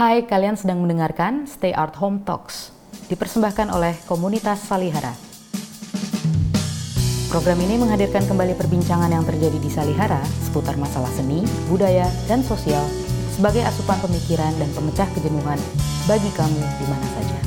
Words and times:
Hai, 0.00 0.24
kalian 0.24 0.56
sedang 0.56 0.80
mendengarkan 0.80 1.44
Stay 1.44 1.76
Art 1.76 1.92
Home 2.00 2.24
Talks, 2.24 2.72
dipersembahkan 3.12 3.68
oleh 3.68 3.92
komunitas 4.08 4.64
Salihara. 4.64 5.12
Program 7.28 7.60
ini 7.60 7.76
menghadirkan 7.76 8.24
kembali 8.24 8.56
perbincangan 8.56 9.12
yang 9.12 9.28
terjadi 9.28 9.60
di 9.60 9.68
Salihara 9.68 10.24
seputar 10.40 10.80
masalah 10.80 11.12
seni, 11.12 11.44
budaya, 11.68 12.08
dan 12.24 12.40
sosial 12.40 12.80
sebagai 13.36 13.60
asupan 13.60 14.00
pemikiran 14.00 14.56
dan 14.56 14.72
pemecah 14.72 15.04
kejenuhan 15.12 15.60
bagi 16.08 16.32
kamu 16.32 16.62
di 16.80 16.86
mana 16.88 17.06
saja. 17.20 17.38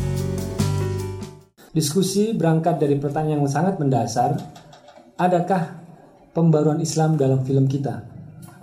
Diskusi 1.73 2.37
berangkat 2.37 2.77
dari 2.77 3.01
pertanyaan 3.01 3.41
yang 3.41 3.49
sangat 3.49 3.81
mendasar, 3.81 4.37
adakah 5.17 5.81
pembaruan 6.37 6.85
Islam 6.85 7.17
dalam 7.17 7.41
film 7.41 7.65
kita? 7.65 8.12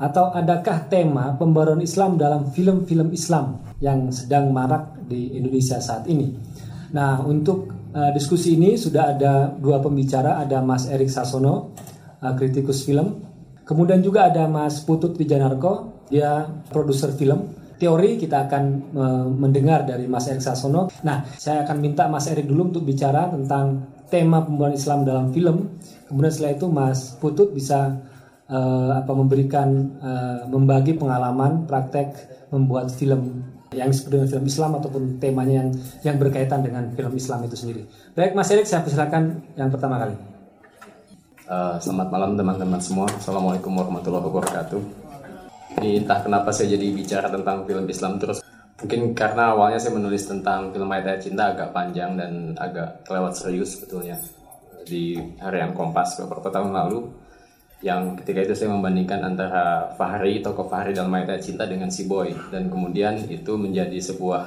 Atau 0.00 0.32
adakah 0.32 0.88
tema 0.88 1.36
pembaruan 1.36 1.84
Islam 1.84 2.16
dalam 2.16 2.48
film-film 2.48 3.12
Islam 3.12 3.60
yang 3.84 4.08
sedang 4.08 4.48
marak 4.48 4.96
di 5.04 5.36
Indonesia 5.36 5.76
saat 5.76 6.08
ini? 6.08 6.32
Nah, 6.96 7.20
untuk 7.20 7.68
uh, 7.92 8.08
diskusi 8.16 8.56
ini 8.56 8.80
sudah 8.80 9.12
ada 9.12 9.52
dua 9.52 9.76
pembicara, 9.84 10.40
ada 10.40 10.64
Mas 10.64 10.88
Erik 10.88 11.12
Sasono, 11.12 11.76
uh, 12.24 12.32
kritikus 12.32 12.88
film, 12.88 13.20
kemudian 13.68 14.00
juga 14.00 14.32
ada 14.32 14.48
Mas 14.48 14.80
Putut 14.80 15.12
Wijanarko, 15.20 16.08
dia 16.08 16.48
produser 16.72 17.12
film. 17.12 17.60
Teori 17.76 18.16
kita 18.16 18.48
akan 18.48 18.64
uh, 18.96 19.26
mendengar 19.28 19.84
dari 19.84 20.08
Mas 20.08 20.32
Erik 20.32 20.40
Sasono. 20.40 20.88
Nah, 21.04 21.28
saya 21.36 21.68
akan 21.68 21.76
minta 21.76 22.08
Mas 22.08 22.24
Erik 22.24 22.48
dulu 22.48 22.72
untuk 22.72 22.88
bicara 22.88 23.28
tentang 23.28 24.00
tema 24.08 24.40
pembaruan 24.40 24.72
Islam 24.72 25.04
dalam 25.04 25.28
film. 25.28 25.76
Kemudian 26.08 26.32
setelah 26.32 26.52
itu 26.56 26.66
Mas 26.72 27.14
Putut 27.20 27.52
bisa 27.52 28.00
uh, 28.50 28.90
apa 28.98 29.12
memberikan 29.14 29.68
uh, 30.02 30.42
membagi 30.50 30.98
pengalaman 30.98 31.64
praktek 31.64 32.12
membuat 32.50 32.90
film 32.90 33.46
yang 33.70 33.94
seperti 33.94 34.18
dengan 34.18 34.28
film 34.28 34.46
Islam 34.50 34.70
ataupun 34.82 35.02
temanya 35.22 35.62
yang 35.62 35.70
yang 36.02 36.16
berkaitan 36.18 36.60
dengan 36.66 36.90
film 36.90 37.14
Islam 37.14 37.46
itu 37.46 37.54
sendiri. 37.54 37.82
Baik 38.18 38.34
Mas 38.34 38.50
Erik, 38.50 38.66
saya 38.66 38.82
persilakan 38.82 39.38
yang 39.54 39.70
pertama 39.70 40.02
kali. 40.02 40.18
Uh, 41.46 41.78
selamat 41.78 42.08
malam 42.10 42.30
teman-teman 42.34 42.82
semua. 42.82 43.06
Assalamualaikum 43.10 43.70
warahmatullahi 43.74 44.26
wabarakatuh. 44.26 44.82
Ini 45.78 46.02
entah 46.02 46.18
kenapa 46.22 46.50
saya 46.50 46.74
jadi 46.74 46.90
bicara 46.90 47.30
tentang 47.30 47.62
film 47.66 47.86
Islam 47.86 48.18
terus. 48.18 48.42
Mungkin 48.82 49.12
karena 49.14 49.54
awalnya 49.54 49.78
saya 49.78 49.94
menulis 49.94 50.24
tentang 50.26 50.72
film 50.74 50.88
Ayat 50.90 51.20
Cinta 51.22 51.52
agak 51.52 51.70
panjang 51.70 52.16
dan 52.16 52.56
agak 52.58 53.06
kelewat 53.06 53.36
serius 53.36 53.76
sebetulnya 53.76 54.18
di 54.88 55.20
harian 55.38 55.76
Kompas 55.76 56.18
beberapa 56.18 56.48
tahun 56.48 56.72
lalu 56.74 56.98
yang 57.80 58.12
ketika 58.20 58.44
itu 58.44 58.54
saya 58.56 58.68
membandingkan 58.76 59.24
antara 59.24 59.88
Fahri 59.96 60.44
tokoh 60.44 60.68
Fahri 60.68 60.92
dalam 60.92 61.12
ayat 61.16 61.40
cinta 61.40 61.64
dengan 61.64 61.88
si 61.88 62.04
Boy. 62.04 62.32
Dan 62.52 62.68
kemudian 62.68 63.16
itu 63.24 63.56
menjadi 63.56 63.96
sebuah 63.96 64.42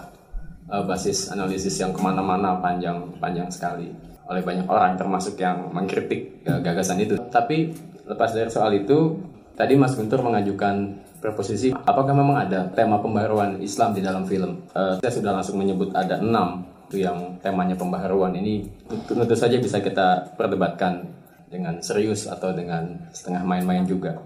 uh, 0.70 0.84
basis 0.86 1.34
analisis 1.34 1.74
yang 1.82 1.92
ke 1.92 2.02
mana-mana 2.02 2.62
panjang 2.62 3.10
panjang 3.18 3.50
sekali. 3.50 3.90
Oleh 4.30 4.46
banyak 4.46 4.70
orang 4.70 4.96
termasuk 4.96 5.36
yang 5.42 5.74
mengkritik 5.74 6.46
uh, 6.46 6.62
gagasan 6.62 7.02
itu. 7.02 7.18
Tapi 7.34 7.74
lepas 8.06 8.38
dari 8.38 8.54
soal 8.54 8.78
itu 8.78 9.18
tadi 9.58 9.74
Mas 9.74 9.98
Guntur 9.98 10.22
mengajukan 10.22 11.02
proposisi 11.18 11.74
apakah 11.74 12.14
memang 12.14 12.38
ada 12.38 12.70
tema 12.70 13.02
pembaruan 13.02 13.58
Islam 13.66 13.98
di 13.98 14.06
dalam 14.06 14.30
film? 14.30 14.62
Uh, 14.78 15.02
saya 15.02 15.10
sudah 15.10 15.34
langsung 15.34 15.58
menyebut 15.58 15.90
ada 15.98 16.22
enam 16.22 16.70
yang 16.94 17.42
temanya 17.42 17.74
pembaharuan 17.74 18.38
ini. 18.38 18.70
Tentu 19.10 19.34
saja 19.34 19.58
bisa 19.58 19.82
kita 19.82 20.38
perdebatkan 20.38 21.10
dengan 21.54 21.78
serius 21.86 22.26
atau 22.26 22.50
dengan 22.50 22.98
setengah 23.14 23.46
main-main 23.46 23.86
juga. 23.86 24.18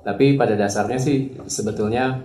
Tapi 0.00 0.40
pada 0.40 0.56
dasarnya 0.56 0.96
sih 0.96 1.36
sebetulnya 1.44 2.24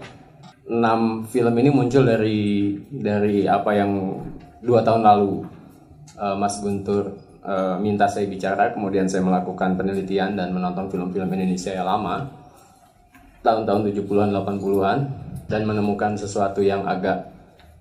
enam 0.71 1.27
film 1.27 1.51
ini 1.59 1.67
muncul 1.67 2.07
dari 2.07 2.79
dari 2.87 3.43
apa 3.43 3.75
yang 3.75 4.23
dua 4.63 4.87
tahun 4.87 5.03
lalu 5.03 5.43
uh, 6.15 6.35
Mas 6.39 6.63
Guntur 6.63 7.19
uh, 7.43 7.75
minta 7.75 8.07
saya 8.07 8.23
bicara, 8.31 8.71
kemudian 8.71 9.11
saya 9.11 9.21
melakukan 9.27 9.75
penelitian 9.75 10.39
dan 10.39 10.55
menonton 10.55 10.87
film-film 10.87 11.27
Indonesia 11.27 11.75
yang 11.75 11.85
lama 11.85 12.23
tahun-tahun 13.43 13.95
70-an 13.95 14.29
80-an 14.31 14.99
dan 15.47 15.61
menemukan 15.63 16.19
sesuatu 16.19 16.59
yang 16.59 16.83
agak 16.83 17.31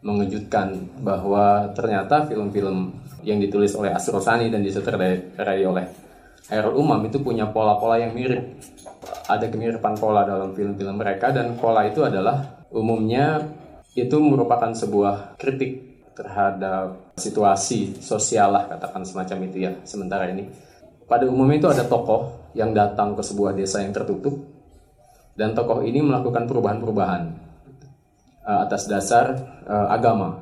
mengejutkan 0.07 0.87
bahwa 1.03 1.67
ternyata 1.75 2.23
film-film 2.31 2.95
yang 3.27 3.43
ditulis 3.43 3.75
oleh 3.75 3.91
Asrosani 3.91 4.55
dan 4.55 4.63
disutradarai 4.63 5.67
oleh 5.67 6.06
Hairul 6.47 6.79
Umam 6.79 7.03
itu 7.11 7.19
punya 7.19 7.51
pola-pola 7.51 7.99
yang 7.99 8.15
mirip. 8.15 8.63
Ada 9.27 9.51
kemiripan 9.51 9.99
pola 9.99 10.23
dalam 10.23 10.55
film-film 10.55 10.95
mereka 10.99 11.35
dan 11.35 11.59
pola 11.59 11.83
itu 11.87 12.07
adalah 12.07 12.63
umumnya 12.71 13.43
itu 13.99 14.15
merupakan 14.23 14.71
sebuah 14.71 15.39
kritik 15.41 16.05
terhadap 16.15 17.15
situasi 17.19 17.99
sosial 17.99 18.55
lah 18.55 18.71
katakan 18.71 19.03
semacam 19.03 19.39
itu 19.51 19.67
ya 19.67 19.73
sementara 19.83 20.31
ini. 20.31 20.47
Pada 21.07 21.27
umumnya 21.27 21.59
itu 21.59 21.69
ada 21.71 21.87
tokoh 21.87 22.51
yang 22.55 22.71
datang 22.71 23.15
ke 23.19 23.23
sebuah 23.23 23.55
desa 23.55 23.83
yang 23.83 23.95
tertutup 23.95 24.43
dan 25.35 25.53
tokoh 25.53 25.83
ini 25.83 26.03
melakukan 26.03 26.47
perubahan-perubahan 26.47 27.23
uh, 28.47 28.59
atas 28.67 28.87
dasar 28.87 29.35
uh, 29.67 29.91
agama. 29.91 30.41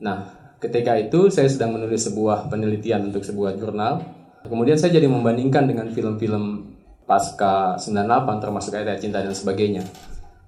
Nah, 0.00 0.54
ketika 0.62 0.96
itu 0.96 1.28
saya 1.28 1.50
sedang 1.50 1.76
menulis 1.76 2.06
sebuah 2.06 2.48
penelitian 2.48 3.12
untuk 3.12 3.26
sebuah 3.26 3.58
jurnal 3.58 4.19
Kemudian 4.40 4.80
saya 4.80 4.96
jadi 4.96 5.04
membandingkan 5.04 5.68
dengan 5.68 5.92
film-film 5.92 6.64
pasca 7.04 7.76
98 7.76 8.40
termasuk 8.40 8.72
Ayat 8.72 9.02
Cinta 9.02 9.20
dan 9.20 9.36
sebagainya. 9.36 9.84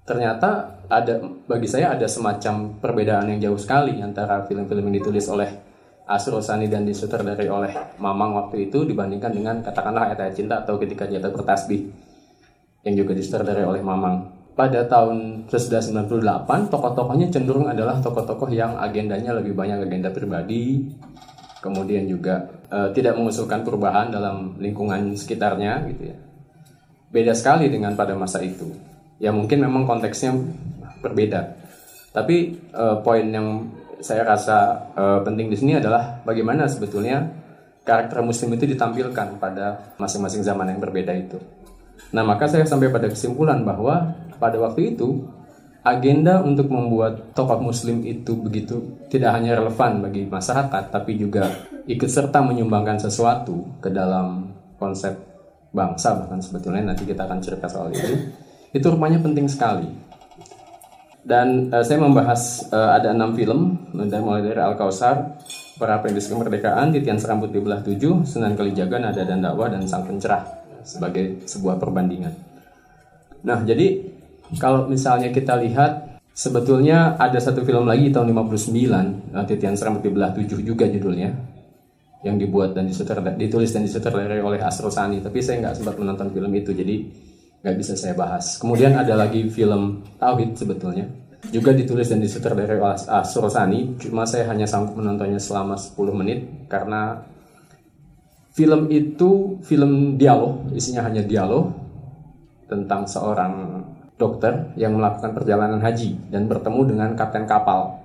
Ternyata 0.03 0.81
ada 0.89 1.21
bagi 1.47 1.69
saya 1.69 1.95
ada 1.95 2.09
semacam 2.09 2.75
perbedaan 2.81 3.29
yang 3.31 3.39
jauh 3.39 3.59
sekali 3.59 4.01
antara 4.03 4.43
film-film 4.49 4.91
yang 4.91 4.97
ditulis 4.99 5.29
oleh 5.31 5.47
Asro 6.03 6.43
Sani 6.43 6.67
dan 6.67 6.83
disutradarai 6.83 7.47
oleh 7.47 7.71
Mamang 8.01 8.35
waktu 8.35 8.67
itu 8.67 8.83
dibandingkan 8.83 9.31
dengan 9.31 9.55
katakanlah 9.63 10.11
Ayat 10.11 10.35
Cinta 10.35 10.59
atau 10.65 10.75
ketika 10.75 11.07
dia 11.07 11.23
bertasbih 11.23 11.87
yang 12.83 12.95
juga 12.99 13.15
disutradarai 13.15 13.63
oleh 13.63 13.79
Mamang. 13.79 14.43
Pada 14.53 14.85
tahun 14.85 15.49
1998, 15.49 16.69
tokoh-tokohnya 16.69 17.33
cenderung 17.33 17.65
adalah 17.65 17.97
tokoh-tokoh 18.03 18.53
yang 18.53 18.77
agendanya 18.77 19.33
lebih 19.33 19.57
banyak 19.57 19.81
agenda 19.81 20.13
pribadi, 20.13 20.93
kemudian 21.63 22.03
juga 22.03 22.43
uh, 22.67 22.91
tidak 22.91 23.15
mengusulkan 23.15 23.63
perubahan 23.63 24.11
dalam 24.11 24.59
lingkungan 24.59 25.15
sekitarnya 25.15 25.87
gitu 25.95 26.11
ya. 26.11 26.17
Beda 27.07 27.31
sekali 27.31 27.71
dengan 27.71 27.95
pada 27.95 28.19
masa 28.19 28.43
itu. 28.43 28.67
Ya 29.23 29.31
mungkin 29.31 29.63
memang 29.63 29.87
konteksnya 29.87 30.35
berbeda. 30.99 31.55
Tapi 32.11 32.59
uh, 32.75 32.99
poin 32.99 33.23
yang 33.23 33.71
saya 34.03 34.27
rasa 34.27 34.91
uh, 34.91 35.19
penting 35.23 35.47
di 35.47 35.55
sini 35.55 35.79
adalah 35.79 36.19
bagaimana 36.27 36.67
sebetulnya 36.67 37.31
karakter 37.87 38.19
muslim 38.19 38.51
itu 38.59 38.67
ditampilkan 38.67 39.39
pada 39.39 39.95
masing-masing 39.95 40.43
zaman 40.43 40.67
yang 40.75 40.83
berbeda 40.83 41.15
itu. 41.15 41.39
Nah, 42.11 42.27
maka 42.27 42.51
saya 42.51 42.67
sampai 42.67 42.91
pada 42.91 43.07
kesimpulan 43.07 43.63
bahwa 43.63 44.11
pada 44.37 44.59
waktu 44.59 44.93
itu 44.93 45.23
agenda 45.83 46.39
untuk 46.39 46.71
membuat 46.71 47.35
tokoh 47.35 47.59
muslim 47.59 48.01
itu 48.07 48.33
begitu 48.39 49.03
tidak 49.11 49.35
hanya 49.35 49.59
relevan 49.59 49.99
bagi 49.99 50.23
masyarakat 50.25 50.89
tapi 50.89 51.19
juga 51.19 51.67
ikut 51.85 52.07
serta 52.07 52.39
menyumbangkan 52.39 53.03
sesuatu 53.03 53.79
ke 53.83 53.91
dalam 53.91 54.55
konsep 54.79 55.11
bangsa 55.75 56.15
bahkan 56.15 56.39
sebetulnya 56.39 56.95
nanti 56.95 57.03
kita 57.03 57.27
akan 57.27 57.39
cerita 57.43 57.67
soal 57.67 57.91
itu 57.91 58.15
itu 58.73 58.85
rupanya 58.89 59.21
penting 59.21 59.45
sekali. 59.45 59.85
Dan 61.23 61.71
uh, 61.71 61.85
saya 61.85 62.03
membahas 62.03 62.67
uh, 62.73 62.99
ada 62.99 63.15
enam 63.15 63.31
film 63.31 63.79
mulai 63.95 64.43
dari 64.43 64.59
Al 64.59 64.75
Kausar 64.75 65.39
para 65.79 65.95
Apprentice 65.95 66.27
Kemerdekaan 66.27 66.91
Titian 66.91 67.15
Serambut 67.15 67.47
di 67.47 67.63
Belah 67.63 67.79
Tujuh 67.79 68.27
Sunan 68.27 68.59
Kalijaga 68.59 68.99
Nada 68.99 69.23
dan 69.23 69.39
Dakwah 69.39 69.71
dan 69.71 69.87
Sang 69.87 70.03
Pencerah 70.03 70.43
sebagai 70.83 71.47
sebuah 71.47 71.79
perbandingan. 71.79 72.35
Nah 73.47 73.63
jadi 73.63 74.12
kalau 74.57 74.89
misalnya 74.89 75.29
kita 75.29 75.57
lihat 75.61 76.21
sebetulnya 76.33 77.13
ada 77.21 77.37
satu 77.37 77.61
film 77.61 77.85
lagi 77.85 78.09
tahun 78.09 78.33
59 78.33 79.37
eh, 79.37 79.45
Titian 79.45 79.77
Seram 79.77 80.01
di 80.01 80.09
belah 80.09 80.33
7 80.33 80.49
juga 80.65 80.89
judulnya 80.89 81.29
yang 82.23 82.39
dibuat 82.39 82.71
dan 82.71 82.87
ditulis 82.87 83.69
dan 83.75 83.83
disutradarai 83.83 84.39
oleh 84.39 84.59
Asro 84.63 84.87
Sani. 84.87 85.19
Tapi 85.19 85.43
saya 85.43 85.59
nggak 85.59 85.75
sempat 85.75 85.95
menonton 85.99 86.31
film 86.31 86.51
itu 86.55 86.71
jadi 86.71 86.95
nggak 87.63 87.75
bisa 87.75 87.93
saya 87.99 88.15
bahas. 88.15 88.57
Kemudian 88.57 88.95
ada 88.95 89.13
lagi 89.13 89.43
film 89.51 90.01
Tauhid 90.17 90.55
sebetulnya 90.55 91.05
juga 91.51 91.75
ditulis 91.75 92.07
dan 92.07 92.23
disutradarai 92.23 92.79
oleh 92.79 92.95
Asro 92.95 93.51
Sani. 93.51 93.99
Cuma 93.99 94.23
saya 94.23 94.47
hanya 94.47 94.63
sanggup 94.63 94.95
menontonnya 94.95 95.37
selama 95.37 95.75
10 95.75 95.99
menit 96.15 96.39
karena 96.71 97.27
film 98.55 98.87
itu 98.87 99.59
film 99.65 100.15
dialog 100.15 100.71
isinya 100.71 101.03
hanya 101.03 101.25
dialog 101.25 101.73
tentang 102.71 103.03
seorang 103.03 103.82
dokter 104.17 104.71
yang 104.77 104.93
melakukan 104.93 105.33
perjalanan 105.33 105.81
haji 105.81 106.29
dan 106.29 106.45
bertemu 106.45 106.81
dengan 106.85 107.09
kapten 107.17 107.49
kapal. 107.49 108.01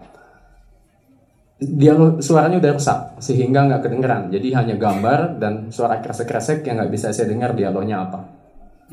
Dia 1.59 1.93
suaranya 2.23 2.63
udah 2.63 2.73
rusak 2.79 2.99
sehingga 3.19 3.67
nggak 3.67 3.83
kedengeran. 3.83 4.23
Jadi 4.31 4.49
hanya 4.55 4.75
gambar 4.79 5.43
dan 5.43 5.75
suara 5.75 5.99
kresek-kresek 5.99 6.63
yang 6.63 6.79
nggak 6.79 6.93
bisa 6.95 7.11
saya 7.11 7.27
dengar 7.27 7.53
dialognya 7.53 8.07
apa. 8.07 8.21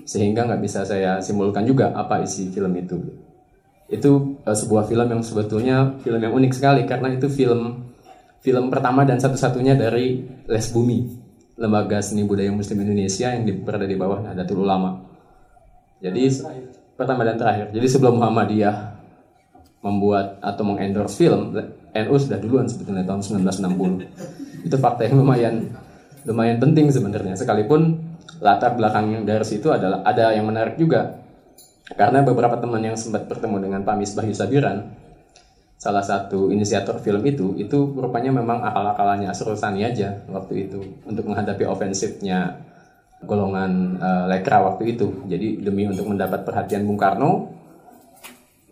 Sehingga 0.02 0.50
nggak 0.50 0.62
bisa 0.66 0.82
saya 0.82 1.22
simpulkan 1.22 1.64
juga 1.64 1.94
apa 1.94 2.26
isi 2.26 2.50
film 2.50 2.74
itu. 2.76 2.98
itu 3.86 4.42
uh, 4.42 4.58
sebuah 4.58 4.90
film 4.90 5.06
yang 5.06 5.22
sebetulnya 5.22 6.02
film 6.02 6.18
yang 6.18 6.34
unik 6.34 6.58
sekali 6.58 6.90
karena 6.90 7.14
itu 7.14 7.30
film 7.30 7.86
film 8.42 8.74
pertama 8.74 9.06
dan 9.06 9.22
satu-satunya 9.22 9.78
dari 9.78 10.26
Les 10.50 10.66
Bumi, 10.74 11.06
lembaga 11.54 12.02
seni 12.02 12.26
budaya 12.26 12.50
muslim 12.50 12.82
Indonesia 12.82 13.30
yang 13.30 13.46
berada 13.62 13.86
di 13.86 13.94
bawah 13.94 14.26
Nahdlatul 14.26 14.66
Ulama. 14.66 15.06
Jadi 16.02 16.30
pertama 16.95 17.27
dan 17.27 17.36
terakhir. 17.36 17.71
Jadi 17.75 17.88
sebelum 17.88 18.19
Muhammadiyah 18.19 18.95
membuat 19.86 20.42
atau 20.42 20.63
mengendorse 20.65 21.15
film, 21.15 21.53
NU 21.95 22.15
sudah 22.18 22.39
duluan 22.42 22.65
sebetulnya 22.65 23.06
tahun 23.06 23.21
1960. 23.21 24.65
Itu 24.65 24.75
fakta 24.81 25.06
yang 25.06 25.21
lumayan 25.21 25.56
lumayan 26.25 26.57
penting 26.57 26.89
sebenarnya. 26.89 27.38
Sekalipun 27.38 28.01
latar 28.42 28.74
belakang 28.74 29.24
dari 29.24 29.45
situ 29.45 29.69
adalah 29.69 30.01
ada 30.01 30.33
yang 30.33 30.50
menarik 30.50 30.75
juga. 30.75 31.21
Karena 31.86 32.25
beberapa 32.25 32.57
teman 32.57 32.81
yang 32.81 32.97
sempat 32.97 33.30
bertemu 33.30 33.62
dengan 33.62 33.86
Pak 33.86 33.95
Misbah 34.01 34.25
Yusabiran, 34.25 34.89
salah 35.77 36.01
satu 36.01 36.50
inisiator 36.50 36.97
film 36.97 37.21
itu 37.30 37.53
itu 37.62 37.77
rupanya 37.94 38.33
memang 38.33 38.65
akal-akalannya 38.65 39.30
Asrul 39.30 39.53
Sani 39.53 39.86
aja 39.86 40.25
waktu 40.33 40.65
itu 40.65 40.81
untuk 41.06 41.30
menghadapi 41.30 41.62
ofensifnya 41.69 42.57
golongan 43.25 44.00
uh, 44.00 44.25
Lekra 44.30 44.63
waktu 44.63 44.98
itu. 44.98 45.25
Jadi 45.27 45.62
demi 45.62 45.86
untuk 45.89 46.07
mendapat 46.07 46.45
perhatian 46.45 46.86
Bung 46.86 46.98
Karno 46.98 47.51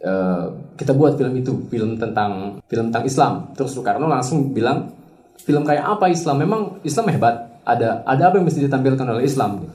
uh, 0.02 0.46
kita 0.78 0.94
buat 0.96 1.18
film 1.18 1.34
itu, 1.38 1.66
film 1.68 2.00
tentang 2.00 2.62
film 2.70 2.94
tentang 2.94 3.06
Islam. 3.06 3.34
Terus 3.58 3.74
Bung 3.76 3.86
Karno 3.86 4.06
langsung 4.08 4.54
bilang 4.54 4.94
film 5.42 5.66
kayak 5.68 5.84
apa 5.84 6.08
Islam? 6.08 6.40
Memang 6.40 6.62
Islam 6.86 7.10
hebat. 7.12 7.36
Ada 7.64 8.04
ada 8.04 8.24
apa 8.28 8.40
yang 8.40 8.46
mesti 8.48 8.64
ditampilkan 8.64 9.08
oleh 9.08 9.24
Islam? 9.26 9.66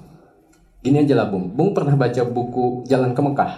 Gini 0.80 1.02
aja 1.02 1.14
lah 1.18 1.26
Bung. 1.28 1.50
Bung 1.52 1.74
pernah 1.74 1.98
baca 1.98 2.22
buku 2.24 2.86
Jalan 2.86 3.12
ke 3.12 3.20
Mekah. 3.20 3.52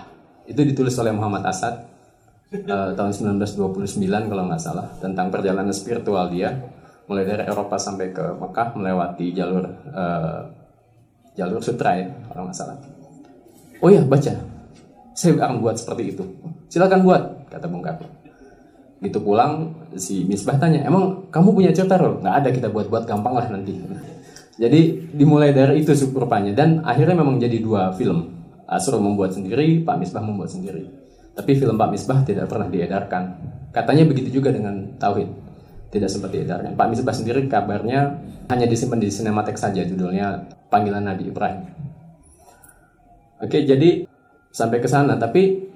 Itu 0.51 0.65
ditulis 0.67 0.97
oleh 0.99 1.15
Muhammad 1.15 1.47
Asad 1.47 1.91
uh, 2.55 2.91
tahun 2.95 3.13
1929 3.39 4.31
kalau 4.31 4.43
nggak 4.51 4.63
salah 4.63 4.87
tentang 4.99 5.31
perjalanan 5.31 5.75
spiritual 5.75 6.27
dia 6.31 6.59
mulai 7.07 7.27
dari 7.27 7.43
Eropa 7.47 7.75
sampai 7.79 8.15
ke 8.15 8.23
Mekah 8.39 8.69
melewati 8.79 9.35
jalur 9.35 9.67
uh, 9.91 10.41
jalur 11.39 11.63
sutra 11.63 11.99
ya 11.99 12.07
kalau 12.31 12.49
nggak 12.49 12.57
salah. 12.57 12.77
Oh 13.81 13.89
ya 13.89 14.05
baca, 14.05 14.33
saya 15.17 15.33
akan 15.41 15.65
buat 15.65 15.77
seperti 15.81 16.17
itu. 16.17 16.25
Silakan 16.69 17.01
buat 17.03 17.23
kata 17.49 17.67
Bung 17.67 17.83
Karno. 17.83 18.09
Gitu 19.01 19.17
pulang 19.25 19.73
si 19.97 20.29
Misbah 20.29 20.61
tanya, 20.61 20.85
emang 20.85 21.33
kamu 21.33 21.57
punya 21.57 21.71
cerita 21.73 21.97
rol? 21.97 22.21
Nggak 22.21 22.35
ada 22.45 22.49
kita 22.53 22.69
buat-buat 22.69 23.09
gampang 23.09 23.35
lah 23.41 23.49
nanti. 23.49 23.81
Jadi 24.61 25.09
dimulai 25.17 25.57
dari 25.57 25.81
itu 25.81 25.97
rupanya 26.13 26.53
dan 26.53 26.85
akhirnya 26.85 27.17
memang 27.17 27.41
jadi 27.41 27.57
dua 27.65 27.97
film. 27.97 28.37
Asro 28.71 29.03
membuat 29.03 29.35
sendiri, 29.35 29.83
Pak 29.83 29.97
Misbah 29.99 30.23
membuat 30.23 30.53
sendiri. 30.53 30.87
Tapi 31.35 31.57
film 31.57 31.75
Pak 31.75 31.91
Misbah 31.91 32.23
tidak 32.23 32.47
pernah 32.47 32.69
diedarkan. 32.69 33.23
Katanya 33.73 34.05
begitu 34.07 34.39
juga 34.39 34.55
dengan 34.55 34.95
Tauhid. 35.01 35.50
Tidak 35.91 36.07
sempat 36.07 36.31
diedarkan. 36.31 36.79
Pak 36.79 36.87
Misbah 36.87 37.15
sendiri 37.15 37.51
kabarnya 37.51 38.23
hanya 38.47 38.67
disimpan 38.71 39.03
di 39.03 39.11
sinematek 39.11 39.59
saja 39.59 39.83
judulnya 39.83 40.47
Panggilan 40.71 41.03
Nabi 41.03 41.27
Ibrahim. 41.31 41.67
Oke, 43.43 43.67
jadi 43.67 44.07
sampai 44.55 44.79
ke 44.79 44.87
sana. 44.87 45.19
Tapi 45.19 45.67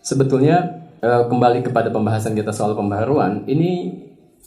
sebetulnya 0.00 0.88
eh, 1.04 1.22
kembali 1.28 1.68
kepada 1.68 1.92
pembahasan 1.92 2.32
kita 2.32 2.54
soal 2.54 2.72
pembaharuan, 2.72 3.44
ini 3.44 3.92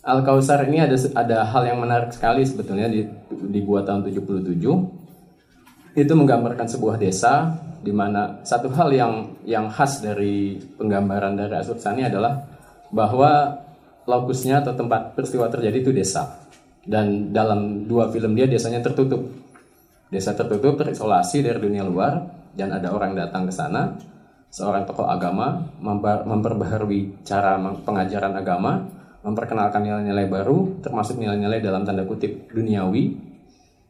Al 0.01 0.25
Kausar 0.25 0.65
ini 0.65 0.81
ada 0.81 0.97
ada 1.13 1.45
hal 1.45 1.63
yang 1.69 1.77
menarik 1.77 2.09
sekali 2.09 2.41
sebetulnya 2.41 2.89
di, 2.89 3.05
dibuat 3.53 3.85
tahun 3.85 4.09
77. 4.09 4.57
Itu 5.93 6.13
menggambarkan 6.17 6.65
sebuah 6.65 6.97
desa 6.97 7.53
di 7.81 7.93
mana 7.93 8.41
satu 8.41 8.73
hal 8.73 8.89
yang 8.93 9.13
yang 9.45 9.69
khas 9.69 10.01
dari 10.01 10.57
penggambaran 10.77 11.37
dari 11.37 11.53
Asur 11.53 11.77
Sani 11.77 12.05
adalah 12.05 12.41
bahwa 12.89 13.61
lokusnya 14.05 14.65
atau 14.65 14.73
tempat 14.73 15.13
peristiwa 15.13 15.49
terjadi 15.51 15.77
itu 15.81 15.91
desa. 15.93 16.41
Dan 16.81 17.29
dalam 17.29 17.85
dua 17.85 18.09
film 18.09 18.33
dia 18.33 18.49
desanya 18.49 18.81
tertutup. 18.81 19.21
Desa 20.09 20.33
tertutup 20.33 20.81
terisolasi 20.81 21.45
dari 21.45 21.61
dunia 21.61 21.85
luar 21.85 22.19
dan 22.57 22.73
ada 22.73 22.91
orang 22.91 23.13
datang 23.13 23.47
ke 23.47 23.53
sana. 23.53 23.95
Seorang 24.51 24.83
tokoh 24.83 25.07
agama 25.07 25.63
memperbaharui 26.27 27.23
cara 27.23 27.55
pengajaran 27.87 28.35
agama 28.35 28.83
memperkenalkan 29.21 29.85
nilai-nilai 29.85 30.27
baru 30.27 30.81
termasuk 30.83 31.15
nilai-nilai 31.21 31.63
dalam 31.63 31.87
tanda 31.87 32.03
kutip 32.03 32.51
duniawi. 32.51 33.31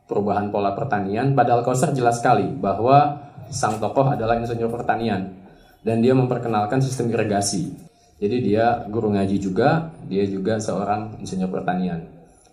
Perubahan 0.05 0.51
pola 0.51 0.75
pertanian 0.75 1.31
padahal 1.31 1.63
Kausar 1.63 1.95
jelas 1.95 2.19
sekali 2.19 2.43
bahwa 2.51 3.31
sang 3.47 3.79
tokoh 3.79 4.11
adalah 4.11 4.35
insinyur 4.37 4.67
pertanian. 4.67 5.39
Dan 5.81 6.05
dia 6.05 6.13
memperkenalkan 6.13 6.77
sistem 6.77 7.09
irigasi. 7.09 7.90
Jadi 8.21 8.37
dia 8.45 8.85
guru 8.85 9.09
ngaji 9.17 9.41
juga, 9.41 9.89
dia 10.05 10.21
juga 10.29 10.61
seorang 10.61 11.17
insinyur 11.17 11.49
pertanian. 11.49 12.05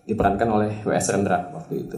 Diperankan 0.09 0.49
oleh 0.49 0.71
W.S. 0.81 1.13
Rendra 1.13 1.53
waktu 1.53 1.85
itu. 1.85 1.97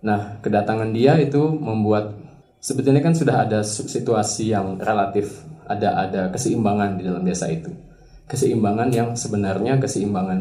Nah, 0.00 0.40
kedatangan 0.40 0.88
dia 0.96 1.20
itu 1.20 1.52
membuat 1.52 2.16
sebetulnya 2.64 3.04
kan 3.04 3.12
sudah 3.12 3.44
ada 3.44 3.60
situasi 3.62 4.56
yang 4.56 4.80
relatif 4.80 5.44
ada 5.68 6.08
ada 6.08 6.22
keseimbangan 6.32 6.96
di 6.96 7.04
dalam 7.04 7.20
desa 7.28 7.52
itu. 7.52 7.68
Keseimbangan 8.24 8.88
yang 8.88 9.12
sebenarnya 9.12 9.76
keseimbangan 9.76 10.40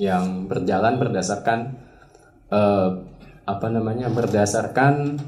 yang 0.00 0.48
berjalan 0.48 0.96
berdasarkan 0.96 1.76
eh, 2.48 2.88
apa 3.44 3.66
namanya? 3.68 4.08
berdasarkan 4.08 5.20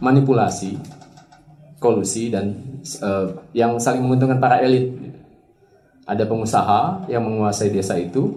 manipulasi 0.00 0.80
kolusi 1.78 2.32
dan 2.32 2.56
uh, 3.04 3.28
yang 3.52 3.76
saling 3.76 4.00
menguntungkan 4.00 4.40
para 4.40 4.64
elit. 4.64 4.92
Ada 6.04 6.28
pengusaha 6.28 7.08
yang 7.08 7.24
menguasai 7.24 7.72
desa 7.72 7.96
itu 7.96 8.36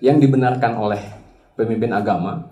yang 0.00 0.16
dibenarkan 0.20 0.76
oleh 0.80 1.00
pemimpin 1.54 1.92
agama 1.92 2.48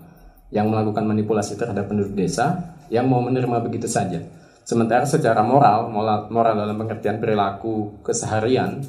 yang 0.53 0.69
melakukan 0.69 1.03
manipulasi 1.09 1.57
terhadap 1.57 1.89
penduduk 1.89 2.13
desa 2.13 2.77
yang 2.93 3.09
mau 3.09 3.19
menerima 3.25 3.57
begitu 3.65 3.89
saja. 3.89 4.21
Sementara 4.63 5.03
secara 5.03 5.41
moral, 5.43 5.89
moral, 6.29 6.53
dalam 6.55 6.77
pengertian 6.77 7.19
perilaku 7.19 7.99
keseharian 8.05 8.85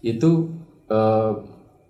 itu 0.00 0.48
eh, 0.88 1.32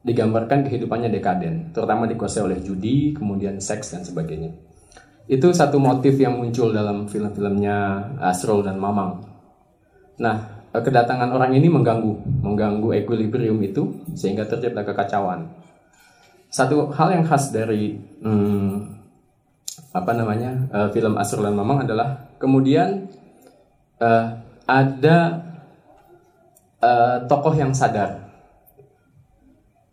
digambarkan 0.00 0.64
kehidupannya 0.66 1.12
dekaden, 1.12 1.76
terutama 1.76 2.08
dikuasai 2.08 2.42
oleh 2.42 2.58
judi, 2.64 3.12
kemudian 3.12 3.60
seks 3.60 3.92
dan 3.92 4.02
sebagainya. 4.02 4.56
Itu 5.30 5.52
satu 5.52 5.78
motif 5.78 6.18
yang 6.18 6.40
muncul 6.40 6.74
dalam 6.74 7.06
film-filmnya 7.06 8.10
Asrul 8.18 8.66
dan 8.66 8.80
Mamang. 8.80 9.22
Nah, 10.18 10.49
kedatangan 10.78 11.34
orang 11.34 11.58
ini 11.58 11.66
mengganggu, 11.66 12.42
mengganggu 12.46 12.94
equilibrium 12.94 13.58
itu 13.58 13.90
sehingga 14.14 14.46
tercipta 14.46 14.86
kekacauan. 14.86 15.50
Satu 16.50 16.90
hal 16.94 17.14
yang 17.14 17.24
khas 17.26 17.50
dari 17.50 17.98
hmm, 18.22 19.00
apa 19.90 20.12
namanya 20.14 20.70
uh, 20.70 20.88
film 20.94 21.18
Asrul 21.18 21.50
dan 21.50 21.58
Mamang 21.58 21.82
adalah 21.82 22.30
kemudian 22.38 23.10
uh, 23.98 24.38
ada 24.66 25.18
uh, 26.78 27.26
tokoh 27.26 27.54
yang 27.54 27.74
sadar 27.74 28.30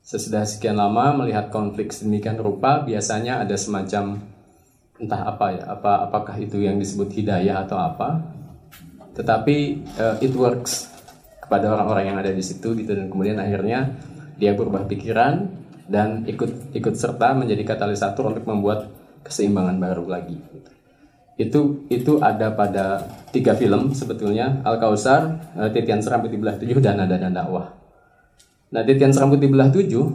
sesudah 0.05 0.47
sekian 0.47 0.79
lama 0.79 1.11
melihat 1.19 1.51
konflik 1.51 1.91
sedemikian 1.91 2.39
rupa 2.39 2.79
biasanya 2.85 3.43
ada 3.43 3.57
semacam 3.59 4.23
entah 4.97 5.21
apa 5.29 5.45
ya 5.51 5.63
apa 5.67 6.07
apakah 6.07 6.35
itu 6.39 6.63
yang 6.63 6.79
disebut 6.79 7.11
hidayah 7.11 7.67
atau 7.67 7.75
apa 7.75 8.23
tetapi 9.17 9.81
uh, 9.97 10.15
it 10.21 10.29
works 10.37 10.93
kepada 11.41 11.73
orang-orang 11.73 12.13
yang 12.13 12.17
ada 12.21 12.29
di 12.29 12.43
situ 12.45 12.77
gitu 12.77 12.93
dan 12.93 13.09
kemudian 13.09 13.41
akhirnya 13.41 13.97
dia 14.37 14.53
berubah 14.53 14.85
pikiran 14.85 15.49
dan 15.89 16.27
ikut 16.29 16.77
ikut 16.77 16.93
serta 16.93 17.33
menjadi 17.33 17.65
katalisator 17.65 18.29
untuk 18.29 18.45
membuat 18.45 18.93
keseimbangan 19.25 19.81
baru 19.81 20.05
lagi 20.05 20.37
gitu. 20.37 20.69
itu 21.37 21.59
itu 21.89 22.11
ada 22.21 22.53
pada 22.53 23.09
tiga 23.33 23.57
film 23.57 23.93
sebetulnya 23.97 24.61
Al 24.61 24.77
Kausar, 24.77 25.41
uh, 25.57 25.69
Titian 25.73 26.03
Serambut 26.03 26.29
di 26.29 26.37
belah 26.37 26.57
tujuh 26.59 26.77
dan 26.77 27.01
Nada 27.01 27.17
dan 27.17 27.33
Dakwah. 27.33 27.73
Nah 28.73 28.81
Titian 28.85 29.15
Serambut 29.15 29.41
di 29.41 29.49
belah 29.49 29.73
tujuh 29.73 30.05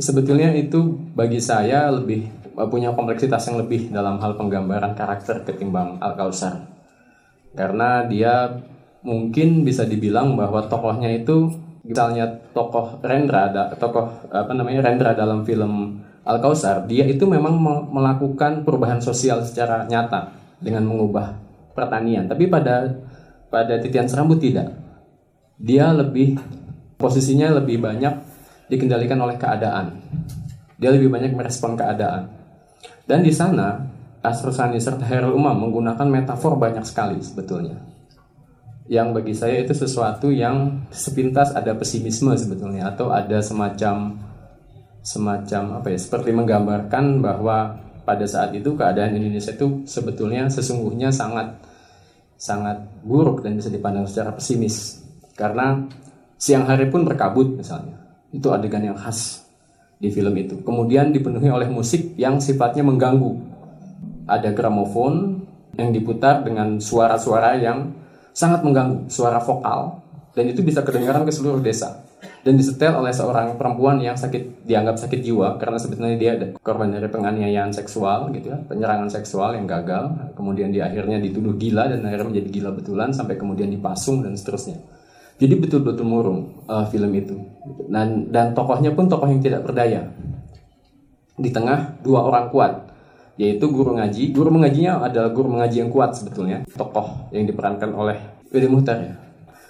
sebetulnya 0.00 0.52
itu 0.56 0.96
bagi 1.12 1.40
saya 1.40 1.92
lebih 1.92 2.28
punya 2.72 2.96
kompleksitas 2.96 3.52
yang 3.52 3.60
lebih 3.60 3.92
dalam 3.92 4.16
hal 4.16 4.32
penggambaran 4.40 4.96
karakter 4.96 5.44
ketimbang 5.44 6.00
Al 6.00 6.16
Kausar. 6.16 6.75
Karena 7.56 8.04
dia 8.04 8.52
mungkin 9.00 9.64
bisa 9.64 9.88
dibilang 9.88 10.36
bahwa 10.36 10.68
tokohnya 10.68 11.08
itu 11.08 11.48
misalnya 11.86 12.26
tokoh 12.52 13.00
Rendra, 13.00 13.48
tokoh 13.78 14.28
apa 14.28 14.52
namanya 14.52 14.90
Rendra 14.90 15.14
dalam 15.14 15.46
film 15.46 16.02
Al 16.26 16.42
Kausar, 16.42 16.90
dia 16.90 17.06
itu 17.06 17.22
memang 17.22 17.54
melakukan 17.86 18.66
perubahan 18.66 18.98
sosial 18.98 19.46
secara 19.46 19.86
nyata 19.86 20.34
dengan 20.58 20.82
mengubah 20.82 21.38
pertanian. 21.70 22.26
Tapi 22.26 22.50
pada 22.50 22.90
pada 23.46 23.78
titian 23.78 24.10
serambut 24.10 24.42
tidak. 24.42 24.74
Dia 25.56 25.94
lebih 25.94 26.36
posisinya 26.98 27.62
lebih 27.62 27.78
banyak 27.78 28.14
dikendalikan 28.66 29.22
oleh 29.22 29.38
keadaan. 29.38 30.02
Dia 30.76 30.90
lebih 30.92 31.08
banyak 31.08 31.32
merespon 31.32 31.78
keadaan. 31.78 32.28
Dan 33.06 33.22
di 33.22 33.30
sana 33.30 33.95
Asrul 34.26 34.54
Sani 34.54 34.82
serta 34.82 35.06
Herul 35.06 35.38
Umam 35.38 35.68
menggunakan 35.68 36.06
metafor 36.10 36.58
banyak 36.58 36.82
sekali 36.82 37.22
sebetulnya. 37.22 37.78
yang 38.86 39.10
bagi 39.10 39.34
saya 39.34 39.66
itu 39.66 39.74
sesuatu 39.74 40.30
yang 40.30 40.86
sepintas 40.94 41.50
ada 41.50 41.74
pesimisme 41.74 42.30
sebetulnya 42.38 42.94
atau 42.94 43.10
ada 43.10 43.42
semacam 43.42 44.14
semacam 45.02 45.82
apa 45.82 45.90
ya 45.90 45.98
seperti 45.98 46.30
menggambarkan 46.30 47.18
bahwa 47.18 47.82
pada 48.06 48.22
saat 48.30 48.54
itu 48.54 48.78
keadaan 48.78 49.18
Indonesia 49.18 49.50
itu 49.50 49.82
sebetulnya 49.90 50.46
sesungguhnya 50.46 51.10
sangat 51.10 51.58
sangat 52.38 52.78
buruk 53.02 53.42
dan 53.42 53.58
bisa 53.58 53.72
dipandang 53.72 54.06
secara 54.06 54.30
pesimis. 54.30 55.02
Karena 55.34 55.82
siang 56.38 56.68
hari 56.68 56.86
pun 56.86 57.02
berkabut 57.02 57.58
misalnya. 57.58 57.98
Itu 58.30 58.52
adegan 58.52 58.84
yang 58.84 58.96
khas 58.96 59.42
di 59.98 60.12
film 60.12 60.36
itu. 60.38 60.60
Kemudian 60.62 61.10
dipenuhi 61.10 61.48
oleh 61.50 61.66
musik 61.66 62.14
yang 62.14 62.38
sifatnya 62.38 62.86
mengganggu 62.86 63.55
ada 64.26 64.50
gramofon 64.50 65.46
yang 65.78 65.94
diputar 65.94 66.42
dengan 66.42 66.82
suara-suara 66.82 67.56
yang 67.56 67.94
sangat 68.36 68.60
mengganggu 68.66 69.08
suara 69.08 69.40
vokal. 69.40 70.02
Dan 70.36 70.52
itu 70.52 70.60
bisa 70.60 70.84
kedengaran 70.84 71.24
ke 71.24 71.32
seluruh 71.32 71.64
desa. 71.64 72.04
Dan 72.44 72.60
disetel 72.60 72.94
oleh 72.94 73.10
seorang 73.10 73.56
perempuan 73.58 73.98
yang 73.98 74.14
sakit 74.14 74.68
dianggap 74.68 75.00
sakit 75.00 75.18
jiwa 75.18 75.58
karena 75.58 75.82
sebetulnya 75.82 76.14
dia 76.14 76.32
korban 76.62 76.94
dari 76.94 77.10
penganiayaan 77.10 77.74
seksual 77.74 78.30
gitu 78.30 78.54
ya 78.54 78.58
penyerangan 78.70 79.10
seksual 79.10 79.56
yang 79.56 79.66
gagal. 79.66 80.14
Kemudian 80.36 80.70
di 80.70 80.78
akhirnya 80.78 81.18
dituduh 81.18 81.58
gila 81.58 81.90
dan 81.90 82.06
akhirnya 82.06 82.28
menjadi 82.30 82.48
gila 82.52 82.70
betulan 82.76 83.10
sampai 83.10 83.34
kemudian 83.34 83.72
dipasung 83.72 84.22
dan 84.22 84.38
seterusnya. 84.38 84.78
Jadi 85.36 85.54
betul-betul 85.58 86.06
murung 86.06 86.64
uh, 86.70 86.86
film 86.88 87.12
itu. 87.18 87.36
Dan 87.90 88.30
dan 88.30 88.54
tokohnya 88.54 88.94
pun 88.94 89.10
tokoh 89.10 89.26
yang 89.28 89.42
tidak 89.42 89.66
berdaya. 89.66 90.06
Di 91.36 91.50
tengah 91.52 92.00
dua 92.00 92.24
orang 92.24 92.48
kuat 92.48 92.95
yaitu 93.36 93.68
guru 93.68 93.96
ngaji. 93.96 94.32
Guru 94.32 94.52
mengajinya 94.52 95.04
adalah 95.04 95.30
guru 95.32 95.56
mengaji 95.56 95.84
yang 95.84 95.90
kuat 95.92 96.16
sebetulnya, 96.16 96.64
tokoh 96.76 97.30
yang 97.32 97.44
diperankan 97.48 97.92
oleh 97.92 98.16
Widi 98.52 98.68
Muhtar 98.68 98.98
ya. 99.00 99.14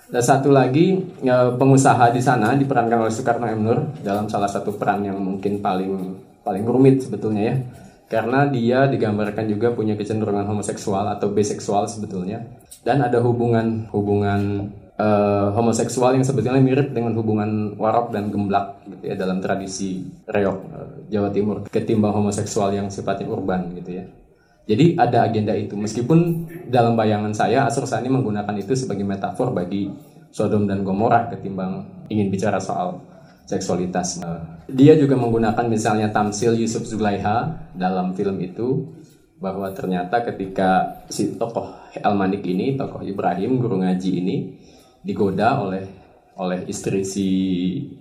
Dan 0.06 0.22
satu 0.22 0.54
lagi 0.54 1.02
ya, 1.18 1.50
pengusaha 1.58 2.14
di 2.14 2.22
sana 2.22 2.54
diperankan 2.54 3.06
oleh 3.06 3.12
Soekarno 3.12 3.50
M 3.50 3.60
Nur 3.66 3.78
dalam 4.06 4.30
salah 4.30 4.46
satu 4.46 4.78
peran 4.78 5.02
yang 5.02 5.18
mungkin 5.18 5.58
paling 5.58 6.14
paling 6.46 6.62
rumit 6.62 7.02
sebetulnya 7.02 7.42
ya. 7.42 7.56
Karena 8.06 8.46
dia 8.46 8.86
digambarkan 8.86 9.50
juga 9.50 9.74
punya 9.74 9.98
kecenderungan 9.98 10.46
homoseksual 10.46 11.18
atau 11.18 11.34
biseksual 11.34 11.90
sebetulnya 11.90 12.46
dan 12.86 13.02
ada 13.02 13.18
hubungan 13.18 13.90
hubungan 13.90 14.70
uh, 14.96 15.52
homoseksual 15.52 16.16
yang 16.16 16.24
sebetulnya 16.24 16.60
mirip 16.60 16.92
dengan 16.92 17.12
hubungan 17.16 17.76
warok 17.76 18.12
dan 18.12 18.32
gemblak 18.32 18.84
gitu 18.88 19.04
ya 19.12 19.14
dalam 19.16 19.38
tradisi 19.40 20.04
reok 20.28 20.58
uh, 20.72 20.90
Jawa 21.12 21.30
Timur 21.30 21.56
ketimbang 21.68 22.12
homoseksual 22.12 22.74
yang 22.74 22.88
sifatnya 22.88 23.28
urban 23.30 23.72
gitu 23.76 24.02
ya. 24.02 24.04
Jadi 24.66 24.98
ada 24.98 25.30
agenda 25.30 25.54
itu 25.54 25.78
meskipun 25.78 26.50
dalam 26.66 26.98
bayangan 26.98 27.30
saya 27.30 27.70
Asur 27.70 27.86
Sani 27.86 28.10
menggunakan 28.10 28.50
itu 28.58 28.74
sebagai 28.74 29.06
metafor 29.06 29.54
bagi 29.54 29.86
Sodom 30.34 30.66
dan 30.66 30.82
Gomorrah 30.82 31.30
ketimbang 31.30 31.86
ingin 32.10 32.34
bicara 32.34 32.58
soal 32.58 32.98
seksualitas. 33.46 34.18
Uh, 34.26 34.42
dia 34.66 34.98
juga 34.98 35.14
menggunakan 35.14 35.70
misalnya 35.70 36.10
tamsil 36.10 36.58
Yusuf 36.58 36.82
Zulaiha 36.82 37.70
dalam 37.78 38.10
film 38.18 38.42
itu 38.42 38.90
bahwa 39.38 39.70
ternyata 39.70 40.24
ketika 40.26 40.98
si 41.12 41.36
tokoh 41.36 41.76
El 41.94 42.14
Manik 42.18 42.42
ini, 42.42 42.74
tokoh 42.74 43.04
Ibrahim, 43.04 43.60
guru 43.62 43.84
ngaji 43.84 44.10
ini, 44.18 44.36
digoda 45.06 45.62
oleh 45.62 45.86
oleh 46.36 46.66
istri 46.66 47.06
si 47.06 47.28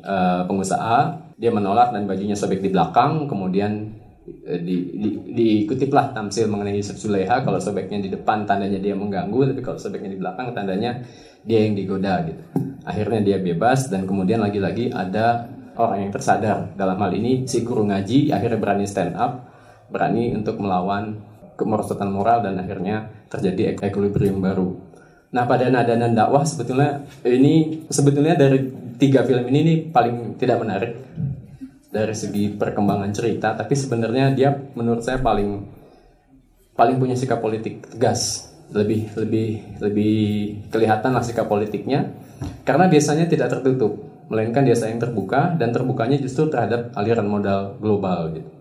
uh, 0.02 0.44
pengusaha. 0.50 1.30
Dia 1.38 1.52
menolak 1.54 1.94
dan 1.94 2.10
bajunya 2.10 2.34
sobek 2.34 2.60
di 2.60 2.74
belakang. 2.74 3.30
Kemudian 3.30 3.94
uh, 4.26 4.60
di, 4.60 4.76
di, 4.98 5.10
diikutiplah 5.38 6.18
tamsil 6.18 6.50
mengenai 6.50 6.76
Yusuf 6.76 6.98
Suleha 6.98 7.46
kalau 7.46 7.62
sobeknya 7.62 8.02
di 8.02 8.10
depan 8.10 8.44
tandanya 8.50 8.82
dia 8.82 8.98
mengganggu. 8.98 9.54
Tapi 9.54 9.62
kalau 9.62 9.78
sobeknya 9.78 10.12
di 10.12 10.20
belakang 10.20 10.52
tandanya 10.58 11.06
dia 11.46 11.64
yang 11.64 11.78
digoda 11.78 12.26
gitu. 12.26 12.42
Akhirnya 12.84 13.22
dia 13.22 13.38
bebas 13.38 13.88
dan 13.88 14.10
kemudian 14.10 14.42
lagi-lagi 14.42 14.90
ada 14.90 15.48
orang 15.78 16.10
yang 16.10 16.12
tersadar. 16.12 16.74
Dalam 16.74 16.98
hal 17.00 17.14
ini 17.16 17.46
si 17.46 17.62
guru 17.62 17.86
ngaji 17.88 18.34
akhirnya 18.34 18.60
berani 18.60 18.86
stand 18.90 19.14
up 19.16 19.56
berani 19.90 20.34
untuk 20.34 20.58
melawan 20.58 21.22
kemerosotan 21.56 22.12
moral 22.12 22.44
dan 22.44 22.60
akhirnya 22.60 23.08
terjadi 23.32 23.80
equilibrium 23.80 24.44
baru 24.44 24.85
Nah 25.36 25.44
pada 25.44 25.68
nada 25.68 26.00
dan 26.00 26.15
dakwah 26.15 26.48
sebetulnya 26.48 27.04
ini 27.27 27.84
sebetulnya 27.92 28.39
dari 28.39 28.72
tiga 28.96 29.27
film 29.27 29.44
ini 29.51 29.60
nih 29.68 29.77
paling 29.92 30.39
tidak 30.39 30.63
menarik. 30.63 30.94
Dari 31.92 32.12
segi 32.12 32.51
perkembangan 32.51 33.12
cerita, 33.15 33.56
tapi 33.56 33.72
sebenarnya 33.72 34.36
dia 34.36 34.51
menurut 34.51 35.00
saya 35.00 35.15
paling 35.24 35.63
paling 36.75 37.00
punya 37.00 37.15
sikap 37.15 37.39
politik 37.39 37.88
tegas, 37.88 38.51
lebih 38.75 39.15
lebih 39.15 39.80
lebih 39.80 40.15
kelihatan 40.75 41.15
lah 41.15 41.24
sikap 41.24 41.48
politiknya, 41.48 42.12
karena 42.68 42.92
biasanya 42.92 43.32
tidak 43.32 43.48
tertutup, 43.48 43.96
melainkan 44.27 44.68
biasa 44.68 44.92
yang 44.92 45.00
terbuka 45.00 45.56
dan 45.56 45.72
terbukanya 45.72 46.20
justru 46.20 46.51
terhadap 46.51 46.92
aliran 47.00 47.32
modal 47.32 47.80
global 47.80 48.36
gitu. 48.36 48.51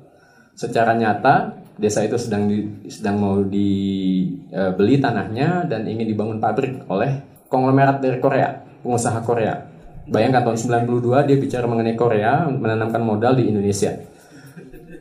Secara 0.55 0.95
nyata 0.95 1.64
desa 1.75 2.07
itu 2.07 2.15
sedang 2.15 2.47
di, 2.47 2.87
sedang 2.87 3.17
mau 3.19 3.43
dibeli 3.43 4.95
e, 4.95 5.01
tanahnya 5.03 5.67
dan 5.67 5.87
ingin 5.91 6.07
dibangun 6.07 6.39
pabrik 6.39 6.87
oleh 6.87 7.23
konglomerat 7.51 7.99
dari 7.99 8.19
Korea, 8.23 8.63
pengusaha 8.83 9.19
Korea. 9.27 9.55
Bayangkan 10.05 10.53
tahun 10.53 10.85
92 10.85 11.29
dia 11.31 11.37
bicara 11.41 11.65
mengenai 11.65 11.97
Korea 11.97 12.47
menanamkan 12.47 13.01
modal 13.01 13.41
di 13.41 13.49
Indonesia. 13.49 13.95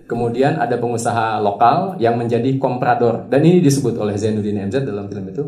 Kemudian 0.04 0.60
ada 0.60 0.76
pengusaha 0.78 1.40
lokal 1.40 1.96
yang 1.98 2.20
menjadi 2.20 2.60
komprador 2.60 3.24
dan 3.32 3.40
ini 3.44 3.64
disebut 3.64 3.96
oleh 3.98 4.20
Zainuddin 4.20 4.68
MZ 4.68 4.84
dalam 4.84 5.08
film 5.08 5.26
itu 5.32 5.44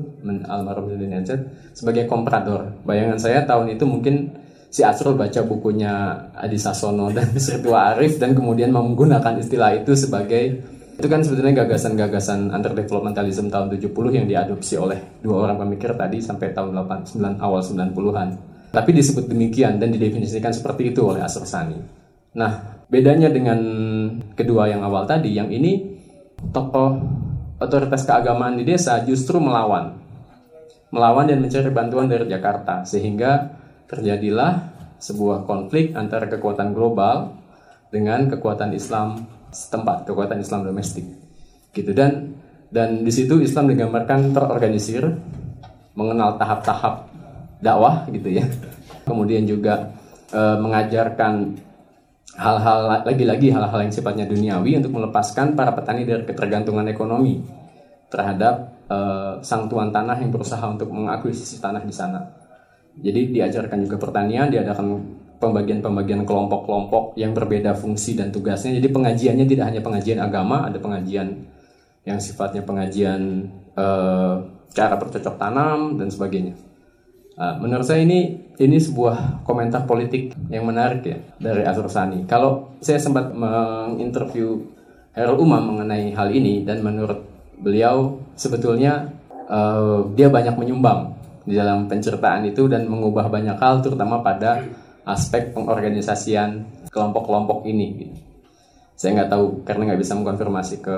almarhum 0.48 0.90
Zainuddin 0.90 1.22
MZ 1.22 1.32
sebagai 1.76 2.08
komprador. 2.08 2.72
Bayangan 2.88 3.20
saya 3.20 3.44
tahun 3.44 3.76
itu 3.76 3.84
mungkin 3.84 4.32
si 4.72 4.84
Asrul 4.84 5.16
baca 5.16 5.40
bukunya 5.48 5.92
Adi 6.36 6.60
Sasono 6.60 7.08
dan 7.12 7.32
Sritua 7.44 7.96
Arif 7.96 8.20
dan 8.20 8.36
kemudian 8.36 8.76
menggunakan 8.76 9.40
istilah 9.40 9.72
itu 9.76 9.96
sebagai 9.96 10.75
itu 10.96 11.08
kan 11.12 11.20
sebetulnya 11.20 11.68
gagasan-gagasan 11.68 12.56
underdevelopmentalism 12.56 13.52
tahun 13.52 13.68
70 13.76 13.92
yang 14.16 14.28
diadopsi 14.32 14.80
oleh 14.80 15.20
dua 15.20 15.44
orang 15.44 15.60
pemikir 15.60 15.92
tadi 15.92 16.24
sampai 16.24 16.56
tahun 16.56 16.72
89 16.72 17.44
awal 17.44 17.60
90-an. 17.60 18.30
Tapi 18.72 18.90
disebut 18.96 19.28
demikian 19.28 19.76
dan 19.76 19.92
didefinisikan 19.92 20.56
seperti 20.56 20.96
itu 20.96 21.04
oleh 21.04 21.20
Asr 21.20 21.44
Sani. 21.44 21.80
Nah, 22.36 22.84
bedanya 22.88 23.28
dengan 23.28 23.60
kedua 24.40 24.72
yang 24.72 24.88
awal 24.88 25.04
tadi, 25.04 25.36
yang 25.36 25.52
ini 25.52 26.00
tokoh 26.52 27.00
otoritas 27.60 28.08
keagamaan 28.08 28.56
di 28.56 28.64
desa 28.64 29.00
justru 29.04 29.40
melawan. 29.40 30.00
Melawan 30.96 31.28
dan 31.28 31.44
mencari 31.44 31.72
bantuan 31.76 32.08
dari 32.08 32.24
Jakarta 32.28 32.88
sehingga 32.88 33.52
terjadilah 33.92 34.76
sebuah 35.00 35.44
konflik 35.44 35.92
antara 35.92 36.32
kekuatan 36.32 36.72
global 36.72 37.36
dengan 37.92 38.32
kekuatan 38.32 38.72
Islam 38.72 39.35
setempat 39.56 40.04
kekuatan 40.04 40.44
Islam 40.44 40.68
domestik. 40.68 41.08
Gitu. 41.72 41.96
Dan 41.96 42.36
dan 42.76 43.08
di 43.08 43.12
situ 43.14 43.40
Islam 43.40 43.72
digambarkan 43.72 44.36
terorganisir 44.36 45.08
mengenal 45.96 46.36
tahap-tahap 46.36 47.08
dakwah 47.64 48.04
gitu 48.12 48.36
ya. 48.36 48.44
Kemudian 49.08 49.48
juga 49.48 49.96
e, 50.28 50.42
mengajarkan 50.60 51.56
hal-hal 52.36 53.08
lagi-lagi 53.08 53.48
hal-hal 53.56 53.80
yang 53.80 53.94
sifatnya 53.96 54.28
duniawi 54.28 54.76
untuk 54.84 54.92
melepaskan 54.92 55.56
para 55.56 55.72
petani 55.72 56.04
dari 56.04 56.28
ketergantungan 56.28 56.84
ekonomi 56.92 57.40
terhadap 58.12 58.76
e, 58.92 58.98
sang 59.40 59.72
tuan 59.72 59.96
tanah 59.96 60.20
yang 60.20 60.36
berusaha 60.36 60.68
untuk 60.68 60.92
mengakuisisi 60.92 61.64
tanah 61.64 61.86
di 61.86 61.96
sana. 61.96 62.20
Jadi 62.96 63.32
diajarkan 63.32 63.88
juga 63.88 64.00
pertanian, 64.00 64.52
diadakan 64.52 64.88
pembagian-pembagian 65.40 66.24
kelompok-kelompok 66.24 67.16
yang 67.20 67.36
berbeda 67.36 67.76
fungsi 67.76 68.16
dan 68.16 68.32
tugasnya. 68.32 68.76
Jadi 68.76 68.88
pengajiannya 68.92 69.46
tidak 69.46 69.66
hanya 69.72 69.82
pengajian 69.84 70.20
agama, 70.24 70.68
ada 70.68 70.80
pengajian 70.80 71.48
yang 72.06 72.22
sifatnya 72.22 72.62
pengajian 72.62 73.50
uh, 73.74 74.46
cara 74.72 74.96
bercocok 74.96 75.36
tanam 75.36 75.98
dan 75.98 76.08
sebagainya. 76.08 76.54
Uh, 77.36 77.60
menurut 77.60 77.84
saya 77.84 78.08
ini 78.08 78.48
ini 78.56 78.80
sebuah 78.80 79.44
komentar 79.44 79.84
politik 79.84 80.32
yang 80.48 80.64
menarik 80.64 81.04
ya 81.04 81.20
dari 81.36 81.68
Azur 81.68 81.92
Sani. 81.92 82.24
Kalau 82.24 82.80
saya 82.80 82.96
sempat 82.96 83.36
menginterview 83.36 84.64
Herul 85.12 85.44
Umam 85.44 85.76
mengenai 85.76 86.16
hal 86.16 86.32
ini 86.32 86.64
dan 86.64 86.80
menurut 86.80 87.24
beliau 87.60 88.24
sebetulnya 88.36 89.12
uh, 89.48 90.08
dia 90.16 90.32
banyak 90.32 90.56
menyumbang 90.56 91.16
di 91.46 91.56
dalam 91.56 91.86
penceritaan 91.86 92.44
itu 92.48 92.66
dan 92.66 92.90
mengubah 92.90 93.30
banyak 93.30 93.56
hal 93.56 93.80
terutama 93.80 94.20
pada 94.26 94.66
aspek 95.06 95.54
pengorganisasian 95.54 96.66
kelompok-kelompok 96.90 97.64
ini. 97.70 97.88
Gitu. 97.94 98.16
Saya 98.98 99.22
nggak 99.22 99.30
tahu 99.32 99.46
karena 99.64 99.94
nggak 99.94 100.02
bisa 100.02 100.14
mengkonfirmasi 100.18 100.76
ke 100.82 100.98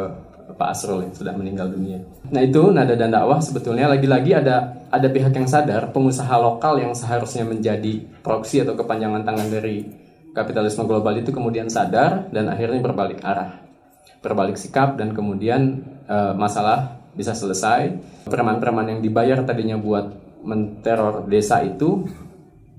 Pak 0.55 0.69
Asrul 0.71 1.03
yang 1.03 1.11
sudah 1.11 1.35
meninggal 1.35 1.67
dunia. 1.67 1.99
Nah 2.31 2.39
itu 2.39 2.71
nada 2.71 2.95
dan 2.95 3.11
dakwah 3.11 3.43
sebetulnya 3.43 3.91
lagi-lagi 3.91 4.31
ada 4.31 4.79
ada 4.87 5.07
pihak 5.11 5.35
yang 5.35 5.43
sadar 5.43 5.91
pengusaha 5.91 6.31
lokal 6.39 6.79
yang 6.79 6.95
seharusnya 6.95 7.43
menjadi 7.43 7.99
proksi 8.23 8.63
atau 8.63 8.79
kepanjangan 8.79 9.27
tangan 9.27 9.51
dari 9.51 9.83
kapitalisme 10.31 10.87
global 10.87 11.19
itu 11.19 11.35
kemudian 11.35 11.67
sadar 11.67 12.31
dan 12.31 12.47
akhirnya 12.47 12.79
berbalik 12.79 13.19
arah, 13.25 13.59
berbalik 14.23 14.55
sikap 14.55 14.95
dan 14.95 15.11
kemudian 15.11 15.83
e, 16.07 16.17
masalah 16.37 17.03
bisa 17.11 17.35
selesai. 17.35 17.97
Preman-preman 18.29 18.87
yang 18.87 18.99
dibayar 19.03 19.43
tadinya 19.43 19.75
buat 19.75 20.13
menteror 20.45 21.27
desa 21.27 21.59
itu 21.65 22.07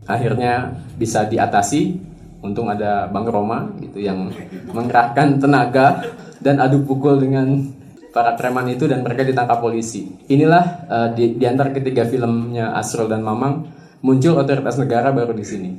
akhirnya 0.05 0.79
bisa 0.95 1.25
diatasi 1.27 1.99
untung 2.43 2.71
ada 2.71 3.11
Bang 3.11 3.27
Roma 3.27 3.75
gitu 3.83 3.99
yang 3.99 4.31
mengerahkan 4.71 5.43
tenaga 5.43 6.07
dan 6.39 6.63
adu 6.63 6.87
pukul 6.87 7.19
dengan 7.19 7.67
para 8.15 8.35
preman 8.39 8.67
itu 8.71 8.87
dan 8.87 9.03
mereka 9.03 9.27
ditangkap 9.27 9.59
polisi. 9.59 10.09
Inilah 10.31 10.65
uh, 10.89 11.09
di, 11.13 11.35
di 11.35 11.45
antara 11.45 11.75
ketiga 11.75 12.07
filmnya 12.07 12.73
Asrul 12.75 13.11
dan 13.11 13.23
Mamang 13.23 13.69
muncul 14.03 14.39
otoritas 14.39 14.79
negara 14.79 15.11
baru 15.11 15.35
di 15.35 15.45
sini. 15.45 15.71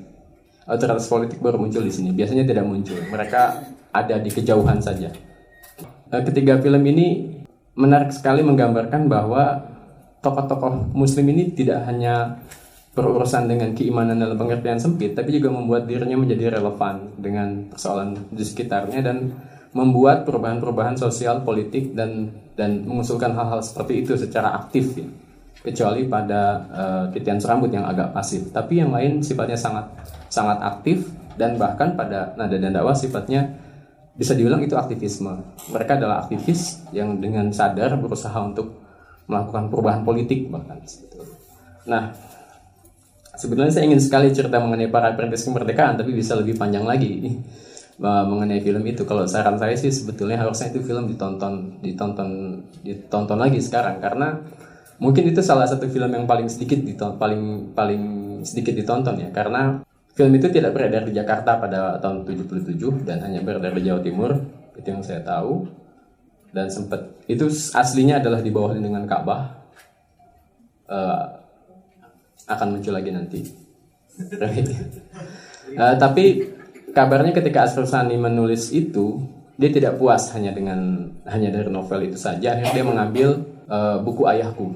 Otoritas 0.69 1.09
politik 1.09 1.41
baru 1.41 1.57
muncul 1.57 1.81
di 1.81 1.91
sini. 1.91 2.13
Biasanya 2.13 2.45
tidak 2.45 2.67
muncul. 2.67 2.99
Mereka 3.09 3.41
ada 3.89 4.15
di 4.21 4.29
kejauhan 4.29 4.79
saja. 4.83 5.09
Uh, 6.11 6.21
ketiga 6.27 6.59
film 6.59 6.83
ini 6.85 7.39
menarik 7.73 8.11
sekali 8.11 8.43
menggambarkan 8.43 9.07
bahwa 9.07 9.63
tokoh-tokoh 10.19 10.91
Muslim 10.91 11.31
ini 11.31 11.55
tidak 11.55 11.87
hanya 11.87 12.43
berurusan 12.89 13.45
dengan 13.45 13.71
keimanan 13.77 14.17
dalam 14.17 14.35
pengertian 14.35 14.81
sempit, 14.81 15.13
tapi 15.13 15.37
juga 15.37 15.53
membuat 15.53 15.85
dirinya 15.85 16.17
menjadi 16.17 16.57
relevan 16.57 17.13
dengan 17.21 17.69
persoalan 17.69 18.17
di 18.33 18.43
sekitarnya 18.43 18.99
dan 19.05 19.17
membuat 19.71 20.25
perubahan-perubahan 20.25 20.97
sosial, 20.97 21.45
politik 21.45 21.93
dan 21.93 22.33
dan 22.57 22.83
mengusulkan 22.83 23.31
hal-hal 23.37 23.61
seperti 23.61 24.03
itu 24.03 24.17
secara 24.17 24.57
aktif 24.57 24.97
ya. 24.97 25.07
Kecuali 25.59 26.07
pada 26.07 26.41
uh, 26.71 27.05
titian 27.11 27.35
serambut 27.35 27.67
yang 27.69 27.83
agak 27.83 28.15
pasif, 28.15 28.47
tapi 28.49 28.79
yang 28.79 28.95
lain 28.95 29.19
sifatnya 29.19 29.59
sangat 29.59 29.91
sangat 30.31 30.57
aktif 30.63 31.03
dan 31.35 31.59
bahkan 31.59 31.99
pada 31.99 32.31
nada 32.39 32.55
dan 32.55 32.71
dakwah 32.71 32.95
sifatnya 32.95 33.59
bisa 34.15 34.35
diulang 34.35 34.63
itu 34.63 34.79
aktivisme. 34.79 35.35
Mereka 35.71 35.99
adalah 35.99 36.23
aktivis 36.25 36.83
yang 36.95 37.19
dengan 37.19 37.51
sadar 37.51 37.95
berusaha 37.99 38.35
untuk 38.39 38.79
melakukan 39.27 39.67
perubahan 39.67 40.01
politik 40.07 40.47
bahkan. 40.47 40.79
Nah, 41.87 42.11
sebenarnya 43.39 43.79
saya 43.79 43.87
ingin 43.87 44.03
sekali 44.03 44.35
cerita 44.35 44.59
mengenai 44.59 44.91
para 44.91 45.15
perintis 45.15 45.47
kemerdekaan, 45.47 45.95
tapi 45.95 46.11
bisa 46.11 46.35
lebih 46.35 46.59
panjang 46.59 46.83
lagi. 46.83 47.11
Mengenai 47.99 48.63
film 48.63 48.83
itu. 48.87 49.03
Kalau 49.03 49.27
saran 49.27 49.59
saya 49.59 49.75
sih 49.75 49.91
sebetulnya 49.91 50.39
harusnya 50.39 50.71
itu 50.71 50.79
film 50.83 51.07
ditonton, 51.11 51.83
ditonton, 51.83 52.63
ditonton 52.79 53.35
lagi 53.35 53.59
sekarang. 53.59 53.99
Karena 53.99 54.39
mungkin 55.03 55.27
itu 55.27 55.43
salah 55.43 55.67
satu 55.67 55.87
film 55.91 56.07
yang 56.07 56.23
paling 56.23 56.47
sedikit 56.47 56.79
ditonton, 56.79 57.19
paling 57.19 57.43
paling 57.75 58.03
sedikit 58.47 58.71
ditonton 58.71 59.19
ya. 59.19 59.29
Karena 59.35 59.83
film 60.15 60.31
itu 60.31 60.47
tidak 60.47 60.79
beredar 60.79 61.03
di 61.03 61.11
Jakarta 61.11 61.59
pada 61.59 61.99
tahun 61.99 62.23
77 62.23 63.03
dan 63.03 63.19
hanya 63.19 63.43
beredar 63.43 63.75
di 63.75 63.83
Jawa 63.83 63.99
Timur 63.99 64.31
itu 64.79 64.87
yang 64.87 65.03
saya 65.03 65.19
tahu. 65.19 65.67
Dan 66.55 66.71
sempat 66.71 67.03
itu 67.27 67.51
aslinya 67.51 68.23
adalah 68.23 68.39
di 68.39 68.47
bawah 68.47 68.79
lindungan 68.79 69.03
Ka'bah. 69.03 69.59
Uh, 70.87 71.38
akan 72.49 72.67
muncul 72.75 72.93
lagi 72.97 73.13
nanti. 73.13 73.39
Uh, 75.79 75.95
tapi 75.95 76.49
kabarnya 76.91 77.31
ketika 77.31 77.69
Asrul 77.69 77.85
Sani 77.85 78.17
menulis 78.17 78.73
itu 78.73 79.21
dia 79.55 79.69
tidak 79.69 80.01
puas 80.01 80.33
hanya 80.33 80.51
dengan 80.55 81.11
hanya 81.29 81.53
dari 81.53 81.69
novel 81.69 82.09
itu 82.09 82.17
saja. 82.17 82.57
Akhirnya 82.57 82.73
dia 82.73 82.85
mengambil 82.87 83.29
uh, 83.69 84.01
buku 84.01 84.25
ayahku 84.25 84.75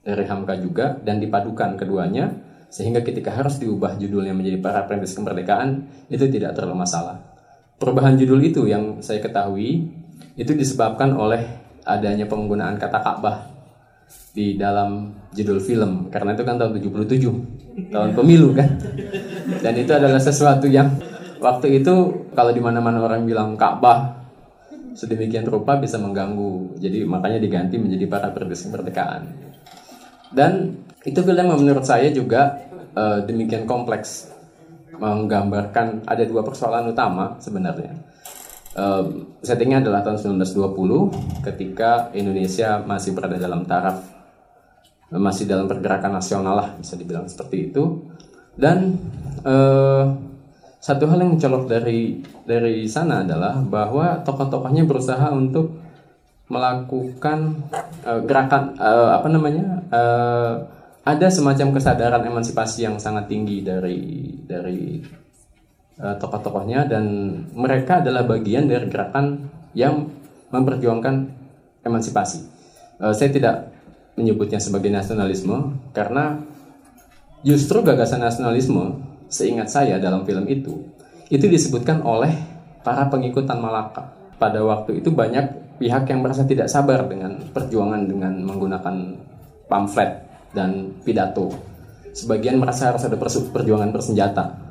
dari 0.00 0.24
Hamka 0.24 0.56
juga 0.56 0.96
dan 1.02 1.18
dipadukan 1.18 1.74
keduanya 1.76 2.32
sehingga 2.70 3.02
ketika 3.02 3.34
harus 3.34 3.58
diubah 3.58 3.98
judulnya 3.98 4.34
menjadi 4.34 4.58
para 4.58 4.86
perintis 4.86 5.14
kemerdekaan 5.14 5.86
itu 6.10 6.26
tidak 6.30 6.54
terlalu 6.54 6.82
masalah. 6.82 7.22
Perubahan 7.76 8.16
judul 8.16 8.40
itu 8.40 8.64
yang 8.66 9.04
saya 9.04 9.20
ketahui 9.20 9.90
itu 10.38 10.52
disebabkan 10.56 11.12
oleh 11.12 11.44
adanya 11.84 12.24
penggunaan 12.26 12.80
kata 12.80 12.98
Ka'bah 12.98 13.55
di 14.36 14.60
dalam 14.60 15.16
judul 15.32 15.58
film 15.58 16.12
karena 16.12 16.36
itu 16.36 16.44
kan 16.44 16.60
tahun 16.60 16.76
77 16.76 17.88
tahun 17.92 18.10
pemilu 18.12 18.52
kan 18.52 18.68
dan 19.64 19.74
itu 19.74 19.92
adalah 19.92 20.20
sesuatu 20.20 20.68
yang 20.68 20.92
waktu 21.40 21.80
itu 21.80 21.94
kalau 22.36 22.52
di 22.52 22.60
mana-mana 22.60 23.00
orang 23.00 23.24
bilang 23.24 23.56
Ka'bah 23.56 24.26
sedemikian 24.96 25.44
rupa 25.44 25.76
bisa 25.76 26.00
mengganggu. 26.00 26.80
Jadi 26.80 27.04
makanya 27.04 27.38
diganti 27.38 27.76
menjadi 27.76 28.08
para 28.08 28.32
kemerdekaan. 28.32 29.22
Dan 30.32 30.82
itu 31.04 31.20
film 31.22 31.52
menurut 31.52 31.84
saya 31.84 32.08
juga 32.10 32.66
uh, 32.96 33.22
demikian 33.22 33.68
kompleks 33.68 34.32
menggambarkan 34.96 36.08
ada 36.08 36.24
dua 36.24 36.40
persoalan 36.40 36.90
utama 36.90 37.36
sebenarnya. 37.38 37.92
Uh, 38.76 39.32
settingnya 39.40 39.80
adalah 39.80 40.04
tahun 40.04 40.44
1920 40.44 41.48
ketika 41.48 42.12
Indonesia 42.12 42.84
masih 42.84 43.16
berada 43.16 43.40
dalam 43.40 43.64
taraf 43.64 44.04
masih 45.08 45.48
dalam 45.48 45.64
pergerakan 45.64 46.18
nasional 46.18 46.54
lah 46.60 46.68
bisa 46.76 46.98
dibilang 46.98 47.24
seperti 47.24 47.72
itu. 47.72 48.04
Dan 48.52 49.00
uh, 49.46 50.12
satu 50.80 51.04
hal 51.08 51.24
yang 51.24 51.36
mencolok 51.36 51.64
dari 51.66 52.20
dari 52.46 52.86
sana 52.86 53.22
adalah 53.22 53.58
bahwa 53.62 54.22
tokoh-tokohnya 54.22 54.86
berusaha 54.86 55.30
untuk 55.34 55.72
melakukan 56.46 57.66
uh, 58.06 58.22
gerakan 58.22 58.78
uh, 58.78 59.18
apa 59.18 59.28
namanya 59.30 59.66
uh, 59.90 60.52
ada 61.06 61.26
semacam 61.30 61.74
kesadaran 61.74 62.22
emansipasi 62.22 62.86
yang 62.86 62.98
sangat 63.02 63.30
tinggi 63.30 63.62
dari 63.62 64.30
dari 64.46 65.02
uh, 66.00 66.16
tokoh-tokohnya 66.20 66.88
dan 66.88 67.04
mereka 67.52 68.04
adalah 68.04 68.24
bagian 68.24 68.68
dari 68.68 68.88
gerakan 68.88 69.48
yang 69.76 70.08
memperjuangkan 70.52 71.14
emansipasi. 71.84 72.44
Uh, 73.00 73.12
saya 73.12 73.32
tidak 73.32 73.76
menyebutnya 74.16 74.56
sebagai 74.56 74.88
nasionalisme 74.88 75.76
karena 75.92 76.40
justru 77.44 77.84
gagasan 77.84 78.24
nasionalisme 78.24 79.04
seingat 79.28 79.68
saya 79.68 80.00
dalam 80.00 80.24
film 80.24 80.48
itu, 80.48 80.88
itu 81.28 81.46
disebutkan 81.46 82.00
oleh 82.00 82.32
para 82.80 83.06
pengikut 83.12 83.44
Tan 83.44 83.60
Malaka. 83.60 84.14
Pada 84.36 84.60
waktu 84.64 85.00
itu 85.00 85.12
banyak 85.12 85.76
pihak 85.80 86.08
yang 86.08 86.24
merasa 86.24 86.44
tidak 86.48 86.72
sabar 86.72 87.04
dengan 87.04 87.36
perjuangan 87.52 88.08
dengan 88.08 88.32
menggunakan 88.44 88.96
pamflet 89.68 90.24
dan 90.56 90.96
pidato. 91.04 91.52
Sebagian 92.16 92.56
merasa 92.56 92.94
harus 92.94 93.04
ada 93.04 93.16
perjuangan 93.52 93.92
bersenjata. 93.92 94.65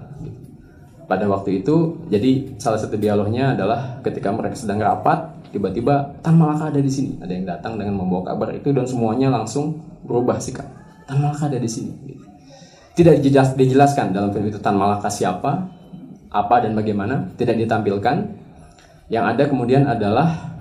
Pada 1.05 1.29
waktu 1.29 1.61
itu, 1.61 2.01
jadi 2.09 2.57
salah 2.57 2.81
satu 2.81 2.97
dialognya 2.97 3.53
adalah 3.53 4.01
ketika 4.01 4.33
mereka 4.33 4.57
sedang 4.57 4.81
rapat, 4.81 5.37
tiba-tiba 5.53 6.17
Tan 6.25 6.33
Malaka 6.33 6.73
ada 6.73 6.81
di 6.81 6.89
sini. 6.89 7.21
Ada 7.21 7.31
yang 7.31 7.45
datang 7.45 7.77
dengan 7.77 8.01
membawa 8.01 8.33
kabar 8.33 8.49
itu 8.57 8.73
dan 8.73 8.89
semuanya 8.89 9.29
langsung 9.29 9.77
berubah 10.01 10.41
sikap. 10.41 10.65
Tan 11.05 11.21
Malaka 11.21 11.45
ada 11.45 11.61
di 11.61 11.69
sini. 11.69 11.93
Tidak 12.97 13.21
dijelas, 13.21 13.53
dijelaskan 13.53 14.17
dalam 14.17 14.33
film 14.33 14.49
itu 14.49 14.57
Tan 14.57 14.73
Malaka 14.73 15.13
siapa, 15.13 15.69
apa 16.33 16.55
dan 16.65 16.73
bagaimana, 16.73 17.29
tidak 17.37 17.61
ditampilkan. 17.61 18.17
Yang 19.05 19.25
ada 19.37 19.43
kemudian 19.45 19.85
adalah 19.85 20.57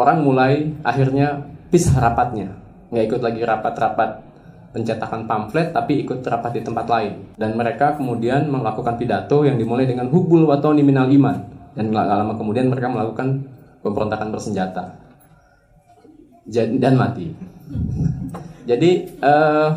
orang 0.00 0.24
mulai 0.24 0.72
akhirnya 0.80 1.44
pisah 1.68 2.00
rapatnya, 2.00 2.56
nggak 2.88 3.04
ikut 3.12 3.20
lagi 3.20 3.40
rapat-rapat 3.44 4.10
pencetakan 4.74 5.30
pamflet, 5.30 5.70
tapi 5.70 6.02
ikut 6.02 6.26
rapat 6.26 6.58
di 6.58 6.62
tempat 6.66 6.86
lain. 6.90 7.30
Dan 7.38 7.54
mereka 7.54 7.94
kemudian 7.94 8.50
melakukan 8.50 8.98
pidato 8.98 9.46
yang 9.46 9.54
dimulai 9.54 9.86
dengan 9.86 10.10
hubul 10.10 10.50
watoni 10.50 10.82
minal 10.82 11.06
iman. 11.06 11.46
Dan 11.78 11.94
gak 11.94 12.06
lama 12.10 12.34
kemudian 12.34 12.66
mereka 12.66 12.90
melakukan 12.90 13.46
pemberontakan 13.86 14.34
bersenjata 14.34 14.98
dan 16.50 16.94
mati. 16.98 17.32
Jadi 18.64 19.20
uh, 19.20 19.68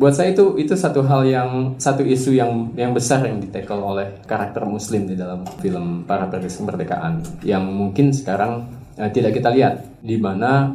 buat 0.00 0.16
saya 0.16 0.32
itu 0.32 0.56
itu 0.56 0.72
satu 0.72 1.04
hal 1.04 1.28
yang 1.28 1.50
satu 1.76 2.00
isu 2.00 2.32
yang 2.32 2.72
yang 2.72 2.96
besar 2.96 3.20
yang 3.26 3.36
ditekel 3.36 3.76
oleh 3.76 4.22
karakter 4.24 4.64
muslim 4.64 5.04
di 5.04 5.12
dalam 5.12 5.44
film 5.60 6.08
para 6.08 6.24
perintis 6.30 6.56
kemerdekaan 6.56 7.20
yang 7.44 7.68
mungkin 7.68 8.08
sekarang 8.08 8.64
eh, 8.96 9.12
tidak 9.12 9.36
kita 9.36 9.52
lihat 9.52 9.84
di 10.00 10.16
mana 10.16 10.72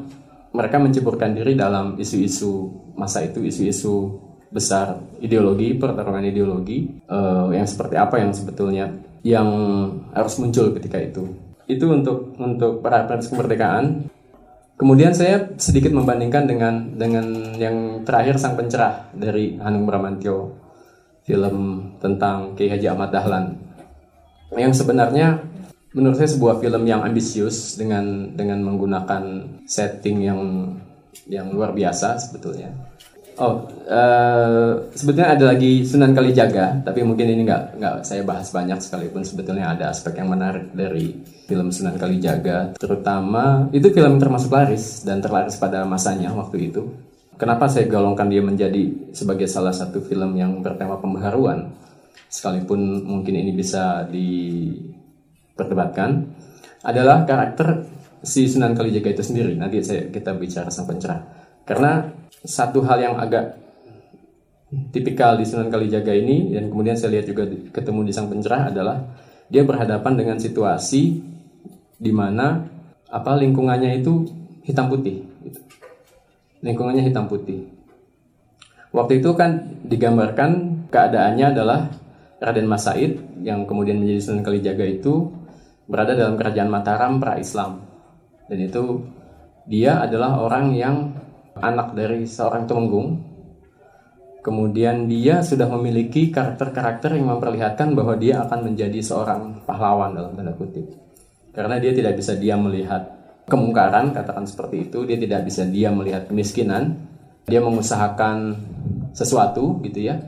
mereka 0.55 0.79
menceburkan 0.79 1.35
diri 1.35 1.53
dalam 1.59 1.99
isu-isu 1.99 2.71
masa 2.95 3.27
itu 3.27 3.43
isu-isu 3.43 4.23
besar 4.47 5.03
ideologi 5.19 5.75
pertarungan 5.75 6.23
ideologi 6.23 6.87
eh, 7.03 7.47
yang 7.51 7.67
seperti 7.67 7.99
apa 7.99 8.23
yang 8.23 8.31
sebetulnya 8.31 8.87
yang 9.25 9.47
harus 10.15 10.39
muncul 10.39 10.71
ketika 10.79 10.97
itu 11.03 11.27
itu 11.67 11.85
untuk 11.91 12.37
untuk 12.39 12.79
para 12.79 13.03
perintis 13.03 13.27
kemerdekaan 13.27 14.07
Kemudian 14.75 15.15
saya 15.15 15.55
sedikit 15.55 15.95
membandingkan 15.95 16.43
dengan 16.43 16.99
dengan 16.99 17.55
yang 17.55 18.03
terakhir 18.03 18.35
Sang 18.35 18.59
Pencerah 18.59 19.07
dari 19.15 19.55
Hanung 19.63 19.87
Bramantyo, 19.87 20.51
film 21.23 21.55
tentang 22.03 22.59
Kiai 22.59 22.75
Haji 22.75 22.87
Ahmad 22.91 23.07
Dahlan. 23.15 23.55
Yang 24.51 24.83
sebenarnya 24.83 25.39
menurut 25.95 26.19
saya 26.19 26.27
sebuah 26.27 26.59
film 26.59 26.83
yang 26.83 27.01
ambisius 27.07 27.79
dengan 27.79 28.35
dengan 28.35 28.59
menggunakan 28.67 29.23
setting 29.63 30.17
yang 30.21 30.39
yang 31.31 31.47
luar 31.55 31.71
biasa 31.71 32.19
sebetulnya. 32.19 32.69
Oh, 33.35 33.67
uh, 33.67 34.87
sebetulnya 34.95 35.35
ada 35.35 35.51
lagi 35.51 35.83
Sunan 35.83 36.15
Kalijaga, 36.15 36.79
tapi 36.87 37.03
mungkin 37.03 37.35
ini 37.35 37.43
nggak 37.43 37.63
nggak 37.75 37.95
saya 38.07 38.23
bahas 38.23 38.47
banyak 38.47 38.79
sekalipun 38.79 39.27
sebetulnya 39.27 39.75
ada 39.75 39.91
aspek 39.91 40.23
yang 40.23 40.31
menarik 40.31 40.71
dari 40.71 41.11
film 41.43 41.67
Sunan 41.67 41.99
Kalijaga, 41.99 42.79
terutama 42.79 43.67
itu 43.75 43.91
film 43.91 44.23
termasuk 44.23 44.55
laris 44.55 45.03
dan 45.03 45.19
terlaris 45.19 45.59
pada 45.59 45.83
masanya 45.83 46.31
waktu 46.31 46.71
itu. 46.71 46.83
kenapa 47.35 47.67
saya 47.67 47.91
golongkan 47.91 48.31
dia 48.31 48.39
menjadi 48.39 49.11
sebagai 49.11 49.51
salah 49.51 49.75
satu 49.75 49.99
film 49.99 50.39
yang 50.39 50.63
bertema 50.63 50.95
pembaharuan, 50.95 51.75
sekalipun 52.31 53.03
mungkin 53.03 53.35
ini 53.35 53.51
bisa 53.51 54.07
diperdebatkan, 55.55 56.35
adalah 56.83 57.23
karakter 57.23 57.87
si 58.19 58.43
Sunan 58.51 58.75
Kalijaga 58.75 59.15
itu 59.15 59.23
sendiri. 59.23 59.55
Nanti 59.55 59.79
saya 59.79 60.11
kita 60.11 60.35
bicara 60.35 60.67
sang 60.67 60.83
pencerah. 60.83 61.23
Karena 61.63 62.11
satu 62.43 62.83
hal 62.83 62.99
yang 62.99 63.15
agak 63.15 63.55
tipikal 64.91 65.39
di 65.39 65.47
Sunan 65.47 65.71
Kalijaga 65.71 66.11
ini 66.11 66.51
dan 66.51 66.67
kemudian 66.67 66.99
saya 66.99 67.17
lihat 67.17 67.25
juga 67.31 67.47
ketemu 67.71 67.99
di 68.03 68.11
sang 68.11 68.27
pencerah 68.27 68.73
adalah 68.73 68.97
dia 69.47 69.63
berhadapan 69.63 70.13
dengan 70.19 70.37
situasi 70.41 71.21
di 71.95 72.11
mana 72.11 72.65
apa 73.07 73.39
lingkungannya 73.39 74.01
itu 74.01 74.27
hitam 74.65 74.91
putih 74.91 75.23
gitu. 75.45 75.61
lingkungannya 76.65 77.05
hitam 77.05 77.29
putih 77.29 77.69
waktu 78.91 79.23
itu 79.23 79.31
kan 79.37 79.79
digambarkan 79.85 80.83
keadaannya 80.89 81.45
adalah 81.55 81.87
Raden 82.41 82.67
Mas 82.67 82.83
Said 82.83 83.21
yang 83.45 83.63
kemudian 83.63 84.01
menjadi 84.01 84.19
Sunan 84.19 84.43
Kalijaga 84.43 84.83
itu 84.83 85.31
berada 85.85 86.17
dalam 86.17 86.35
kerajaan 86.35 86.69
Mataram 86.69 87.21
pra-Islam 87.21 87.81
dan 88.49 88.57
itu 88.61 89.05
dia 89.65 90.01
adalah 90.01 90.41
orang 90.41 90.75
yang 90.77 90.95
anak 91.57 91.97
dari 91.97 92.27
seorang 92.27 92.69
tumenggung 92.69 93.35
Kemudian 94.45 95.09
dia 95.09 95.41
sudah 95.41 95.65
memiliki 95.73 96.29
karakter-karakter 96.29 97.17
yang 97.17 97.33
memperlihatkan 97.33 97.97
bahwa 97.97 98.13
dia 98.13 98.45
akan 98.45 98.69
menjadi 98.69 99.01
seorang 99.01 99.65
pahlawan 99.65 100.13
dalam 100.13 100.37
tanda 100.37 100.53
kutip. 100.53 100.85
Karena 101.49 101.81
dia 101.81 101.89
tidak 101.97 102.13
bisa 102.13 102.37
dia 102.37 102.53
melihat 102.53 103.09
kemungkaran, 103.49 104.13
katakan 104.13 104.45
seperti 104.45 104.85
itu, 104.85 105.01
dia 105.09 105.17
tidak 105.17 105.49
bisa 105.49 105.65
dia 105.65 105.89
melihat 105.89 106.29
kemiskinan, 106.29 106.93
dia 107.49 107.57
mengusahakan 107.57 108.53
sesuatu 109.17 109.81
gitu 109.81 110.13
ya. 110.13 110.21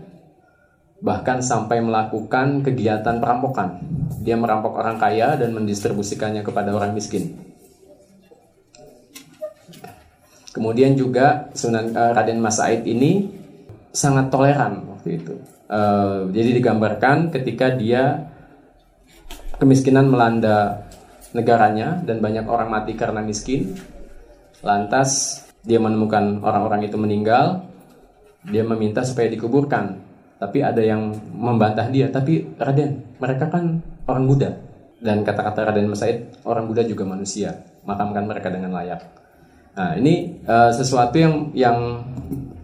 Bahkan 0.97 1.45
sampai 1.45 1.77
melakukan 1.79 2.65
kegiatan 2.65 3.21
perampokan. 3.21 3.81
Dia 4.25 4.33
merampok 4.33 4.81
orang 4.81 4.97
kaya 4.97 5.37
dan 5.37 5.53
mendistribusikannya 5.53 6.41
kepada 6.41 6.73
orang 6.73 6.97
miskin. 6.97 7.37
Kemudian 10.57 10.97
juga 10.97 11.53
Sunan 11.53 11.93
uh, 11.93 12.17
Raden 12.17 12.41
Mas 12.41 12.57
Said 12.57 12.81
ini 12.89 13.29
sangat 13.93 14.33
toleran 14.33 14.89
waktu 14.89 15.21
itu. 15.21 15.37
Uh, 15.69 16.33
jadi 16.33 16.57
digambarkan 16.57 17.29
ketika 17.29 17.77
dia 17.77 18.25
kemiskinan 19.61 20.09
melanda 20.09 20.87
negaranya 21.37 22.01
dan 22.01 22.17
banyak 22.17 22.49
orang 22.49 22.73
mati 22.73 22.97
karena 22.97 23.21
miskin. 23.21 23.77
Lantas 24.65 25.43
dia 25.61 25.77
menemukan 25.77 26.41
orang-orang 26.41 26.89
itu 26.89 26.97
meninggal, 26.97 27.67
dia 28.49 28.65
meminta 28.65 29.05
supaya 29.05 29.29
dikuburkan. 29.29 30.06
Tapi 30.37 30.61
ada 30.61 30.81
yang 30.81 31.13
membantah 31.33 31.89
dia, 31.89 32.13
tapi 32.13 32.45
Raden, 32.61 33.17
mereka 33.17 33.49
kan 33.49 33.81
orang 34.05 34.25
Buddha. 34.29 34.53
Dan 34.97 35.25
kata-kata 35.25 35.73
Raden 35.73 35.89
Masaid, 35.89 36.41
orang 36.45 36.69
Buddha 36.69 36.85
juga 36.85 37.05
manusia, 37.05 37.65
makamkan 37.85 38.25
mereka 38.25 38.53
dengan 38.53 38.73
layak. 38.77 39.01
Nah, 39.77 39.93
ini 39.93 40.41
uh, 40.49 40.73
sesuatu 40.73 41.21
yang 41.21 41.53
yang 41.53 42.01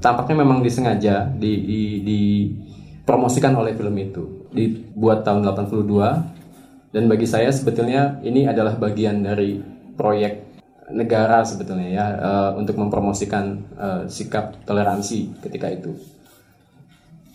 tampaknya 0.02 0.42
memang 0.42 0.66
disengaja 0.66 1.30
di, 1.30 1.62
di, 1.62 1.82
dipromosikan 2.02 3.54
oleh 3.54 3.78
film 3.78 3.94
itu 4.02 4.50
dibuat 4.50 5.22
tahun 5.22 5.46
82 5.46 6.94
dan 6.94 7.04
bagi 7.06 7.26
saya 7.30 7.54
sebetulnya 7.54 8.18
ini 8.26 8.50
adalah 8.50 8.78
bagian 8.78 9.22
dari 9.22 9.62
proyek 9.94 10.54
negara 10.94 11.42
sebetulnya 11.46 11.90
ya 11.90 12.06
uh, 12.18 12.52
untuk 12.58 12.78
mempromosikan 12.82 13.46
uh, 13.78 14.02
sikap 14.10 14.62
toleransi 14.66 15.38
ketika 15.42 15.70
itu. 15.70 15.94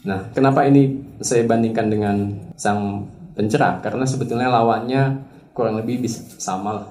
Nah, 0.07 0.31
kenapa 0.31 0.63
ini 0.69 0.95
saya 1.19 1.43
bandingkan 1.43 1.87
dengan 1.91 2.17
sang 2.55 3.11
pencerah? 3.35 3.83
Karena 3.83 4.07
sebetulnya 4.07 4.47
lawannya 4.47 5.27
kurang 5.51 5.81
lebih 5.81 6.07
bisa 6.07 6.23
sama 6.39 6.71
lah. 6.79 6.89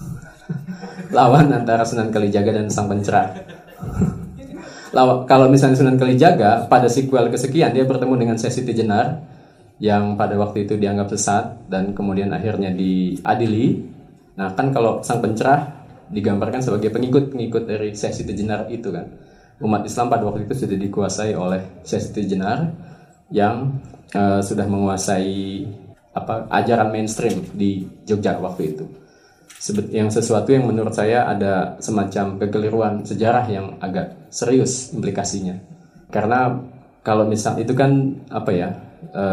Lawan 1.16 1.52
antara 1.52 1.84
Sunan 1.84 2.08
Kalijaga 2.08 2.52
dan 2.56 2.66
sang 2.72 2.90
pencerah 2.90 3.30
kalau 5.26 5.46
misalnya 5.50 5.74
Sunan 5.74 5.98
Kalijaga 5.98 6.70
pada 6.70 6.86
sequel 6.86 7.26
kesekian 7.28 7.74
dia 7.74 7.82
bertemu 7.82 8.14
dengan 8.14 8.36
Sesiti 8.38 8.70
Jenar 8.70 9.26
yang 9.82 10.14
pada 10.14 10.38
waktu 10.38 10.70
itu 10.70 10.78
dianggap 10.78 11.10
sesat 11.10 11.66
dan 11.66 11.90
kemudian 11.92 12.30
akhirnya 12.30 12.70
diadili. 12.70 13.82
Nah 14.38 14.54
kan 14.54 14.70
kalau 14.70 15.02
sang 15.02 15.18
pencerah 15.18 15.82
digambarkan 16.14 16.62
sebagai 16.62 16.94
pengikut-pengikut 16.94 17.66
dari 17.66 17.90
Sesiti 17.90 18.32
Jenar 18.38 18.70
itu 18.70 18.94
kan. 18.94 19.33
Umat 19.62 19.86
Islam 19.86 20.10
pada 20.10 20.26
waktu 20.26 20.50
itu 20.50 20.66
sudah 20.66 20.78
dikuasai 20.78 21.32
oleh 21.38 21.62
Sesiti 21.86 22.26
Jenar 22.26 22.74
yang 23.30 23.78
uh, 24.14 24.42
sudah 24.42 24.66
menguasai 24.66 25.66
apa 26.14 26.46
ajaran 26.50 26.94
mainstream 26.94 27.42
di 27.54 27.86
Jogja 28.06 28.38
waktu 28.38 28.74
itu 28.74 28.86
yang 29.72 30.12
sesuatu 30.12 30.52
yang 30.52 30.68
menurut 30.68 30.92
saya 30.92 31.24
ada 31.24 31.80
semacam 31.80 32.36
kekeliruan 32.36 32.94
sejarah 33.00 33.48
yang 33.48 33.80
agak 33.80 34.28
serius 34.28 34.92
implikasinya. 34.92 35.56
Karena 36.12 36.60
kalau 37.00 37.24
misal 37.24 37.56
itu 37.56 37.72
kan 37.72 38.20
apa 38.28 38.50
ya 38.52 38.68
e, 39.08 39.24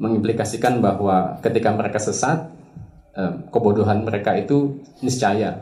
mengimplikasikan 0.00 0.80
bahwa 0.80 1.36
ketika 1.44 1.68
mereka 1.76 2.00
sesat 2.00 2.48
e, 3.12 3.22
kebodohan 3.52 4.00
mereka 4.00 4.32
itu 4.32 4.80
niscaya. 5.04 5.60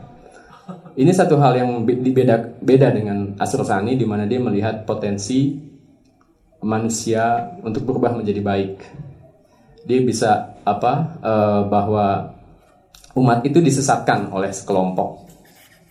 Ini 0.97 1.13
satu 1.13 1.37
hal 1.37 1.61
yang 1.61 1.85
beda 1.85 2.57
beda 2.57 2.89
dengan 2.89 3.37
Asrosani 3.37 3.93
di 3.93 4.01
mana 4.01 4.25
dia 4.25 4.41
melihat 4.41 4.81
potensi 4.81 5.53
manusia 6.65 7.53
untuk 7.61 7.85
berubah 7.85 8.17
menjadi 8.17 8.41
baik. 8.41 8.73
Dia 9.85 9.99
bisa 10.01 10.57
apa 10.65 11.21
e, 11.21 11.33
bahwa 11.69 12.33
umat 13.13 13.45
itu 13.45 13.61
disesatkan 13.61 14.33
oleh 14.33 14.49
sekelompok 14.49 15.29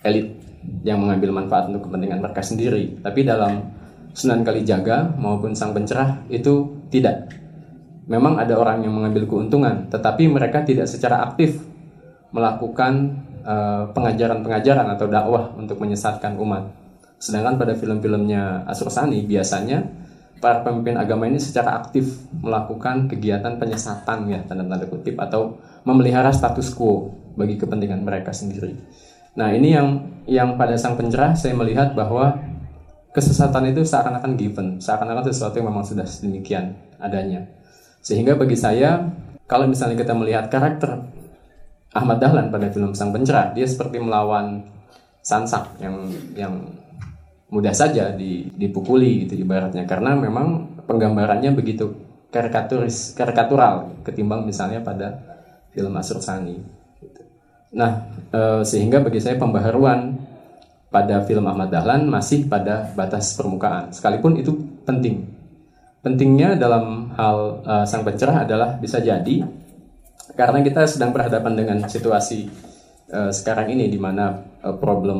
elit 0.03 0.43
yang 0.83 0.99
mengambil 0.99 1.39
manfaat 1.39 1.71
untuk 1.71 1.87
kepentingan 1.87 2.19
mereka 2.19 2.43
sendiri. 2.43 2.99
Tapi 2.99 3.23
dalam 3.23 3.63
Sunan 4.11 4.43
Kalijaga 4.43 5.15
maupun 5.15 5.55
Sang 5.55 5.71
Pencerah 5.71 6.27
itu 6.27 6.83
tidak. 6.91 7.31
Memang 8.11 8.35
ada 8.43 8.59
orang 8.59 8.83
yang 8.83 8.91
mengambil 8.91 9.23
keuntungan, 9.23 9.87
tetapi 9.87 10.27
mereka 10.27 10.67
tidak 10.67 10.91
secara 10.91 11.23
aktif 11.27 11.63
melakukan 12.31 13.23
uh, 13.47 13.87
pengajaran-pengajaran 13.95 14.87
atau 14.99 15.07
dakwah 15.07 15.55
untuk 15.55 15.79
menyesatkan 15.79 16.35
umat. 16.35 16.67
Sedangkan 17.17 17.55
pada 17.57 17.73
film-filmnya 17.73 18.67
Asur 18.67 18.91
Sani 18.91 19.23
biasanya 19.25 19.81
para 20.37 20.61
pemimpin 20.61 20.93
agama 20.99 21.25
ini 21.25 21.41
secara 21.41 21.81
aktif 21.81 22.29
melakukan 22.29 23.09
kegiatan 23.09 23.57
penyesatan 23.57 24.29
ya 24.29 24.39
tanda-tanda 24.45 24.85
kutip 24.85 25.17
atau 25.17 25.57
memelihara 25.81 26.29
status 26.29 26.69
quo 26.77 27.09
bagi 27.33 27.57
kepentingan 27.57 28.05
mereka 28.05 28.29
sendiri. 28.29 28.77
Nah 29.37 29.49
ini 29.49 29.73
yang 29.73 29.87
yang 30.29 30.49
pada 30.57 30.77
sang 30.77 30.93
pencerah 30.93 31.33
saya 31.33 31.57
melihat 31.57 31.97
bahwa 31.97 32.37
kesesatan 33.17 33.73
itu 33.73 33.81
seakan-akan 33.81 34.37
given, 34.37 34.67
seakan-akan 34.77 35.25
sesuatu 35.33 35.57
yang 35.57 35.73
memang 35.73 35.85
sudah 35.85 36.05
sedemikian 36.05 36.77
adanya. 37.01 37.49
Sehingga 38.05 38.37
bagi 38.37 38.53
saya 38.53 39.09
kalau 39.49 39.65
misalnya 39.65 39.97
kita 39.97 40.13
melihat 40.13 40.53
karakter 40.53 41.16
Ahmad 41.97 42.21
Dahlan 42.21 42.53
pada 42.53 42.69
film 42.69 42.93
Sang 42.93 43.09
Pencerah, 43.09 43.57
dia 43.57 43.65
seperti 43.65 43.97
melawan 43.97 44.61
Sansak 45.25 45.81
yang 45.81 46.07
yang 46.37 46.53
mudah 47.51 47.73
saja 47.73 48.13
dipukuli 48.55 49.25
gitu 49.25 49.43
ibaratnya 49.43 49.87
karena 49.87 50.15
memang 50.15 50.77
penggambarannya 50.83 51.55
begitu 51.55 51.95
karikaturis 52.31 53.15
karikatural 53.15 54.03
ketimbang 54.03 54.43
misalnya 54.43 54.83
pada 54.83 55.19
film 55.71 55.95
Asur 55.95 56.19
Sani. 56.19 56.59
Gitu. 56.99 57.21
Nah, 57.75 58.07
e, 58.31 58.63
sehingga 58.67 58.99
bagi 58.99 59.23
saya 59.23 59.39
pembaharuan 59.39 60.15
pada 60.91 61.23
film 61.23 61.47
Ahmad 61.47 61.71
Dahlan 61.71 62.07
masih 62.07 62.47
pada 62.47 62.91
batas 62.95 63.35
permukaan, 63.35 63.91
sekalipun 63.91 64.39
itu 64.39 64.55
penting. 64.83 65.27
Pentingnya 66.03 66.55
dalam 66.55 67.11
hal 67.15 67.63
e, 67.63 67.73
sang 67.87 68.03
pencerah 68.03 68.43
adalah 68.47 68.75
bisa 68.79 68.99
jadi 68.99 69.43
karena 70.37 70.61
kita 70.61 70.85
sedang 70.85 71.09
berhadapan 71.09 71.53
dengan 71.57 71.77
situasi 71.89 72.45
e, 73.09 73.19
sekarang 73.33 73.73
ini 73.73 73.89
di 73.89 73.97
mana 73.97 74.37
e, 74.61 74.69
problem 74.77 75.19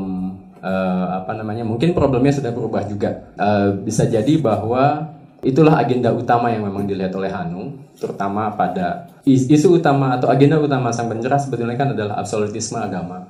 e, 0.61 0.73
apa 1.17 1.33
namanya 1.33 1.65
mungkin 1.65 1.97
problemnya 1.97 2.37
sudah 2.37 2.53
berubah 2.53 2.85
juga. 2.85 3.33
E, 3.33 3.49
bisa 3.81 4.05
jadi 4.05 4.37
bahwa 4.37 5.17
itulah 5.41 5.81
agenda 5.81 6.13
utama 6.13 6.53
yang 6.53 6.69
memang 6.69 6.85
dilihat 6.85 7.17
oleh 7.17 7.33
Hanung, 7.33 7.89
terutama 7.97 8.53
pada 8.53 9.09
isu 9.25 9.81
utama 9.81 10.15
atau 10.15 10.29
agenda 10.29 10.61
utama 10.61 10.93
sang 10.93 11.09
pencerah 11.09 11.41
sebetulnya 11.41 11.75
kan 11.75 11.97
adalah 11.97 12.21
absolutisme 12.21 12.77
agama 12.77 13.25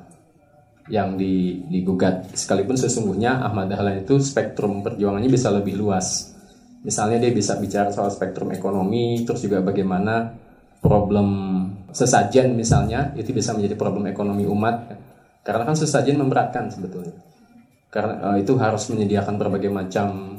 yang 0.87 1.19
digugat. 1.67 2.31
Sekalipun 2.35 2.79
sesungguhnya 2.79 3.43
Ahmad 3.43 3.71
Dahlan 3.71 4.03
itu 4.03 4.19
spektrum 4.19 4.83
perjuangannya 4.83 5.31
bisa 5.31 5.51
lebih 5.51 5.75
luas. 5.79 6.35
Misalnya 6.83 7.19
dia 7.19 7.31
bisa 7.35 7.59
bicara 7.59 7.91
soal 7.91 8.07
spektrum 8.07 8.55
ekonomi, 8.55 9.27
terus 9.27 9.43
juga 9.43 9.59
bagaimana 9.59 10.31
problem 10.79 11.27
sesajen 11.91 12.55
misalnya 12.55 13.15
itu 13.15 13.31
bisa 13.31 13.55
menjadi 13.55 13.75
problem 13.79 14.07
ekonomi 14.09 14.43
umat. 14.47 14.95
Karena 15.43 15.63
kan 15.63 15.75
sesajen 15.75 16.19
memberatkan 16.19 16.67
sebetulnya. 16.67 17.15
karena 17.87 18.19
uh, 18.19 18.35
itu 18.35 18.51
harus 18.59 18.83
menyediakan 18.91 19.39
berbagai 19.39 19.71
macam 19.71 20.37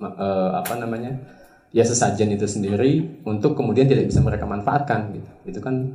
uh, 0.00 0.50
apa 0.56 0.72
namanya 0.80 1.20
ya 1.68 1.84
sesajen 1.84 2.32
itu 2.32 2.48
sendiri 2.48 3.20
untuk 3.28 3.52
kemudian 3.52 3.84
tidak 3.84 4.08
bisa 4.08 4.24
mereka 4.24 4.48
manfaatkan 4.48 5.12
gitu. 5.12 5.30
Itu 5.52 5.60
kan 5.60 5.94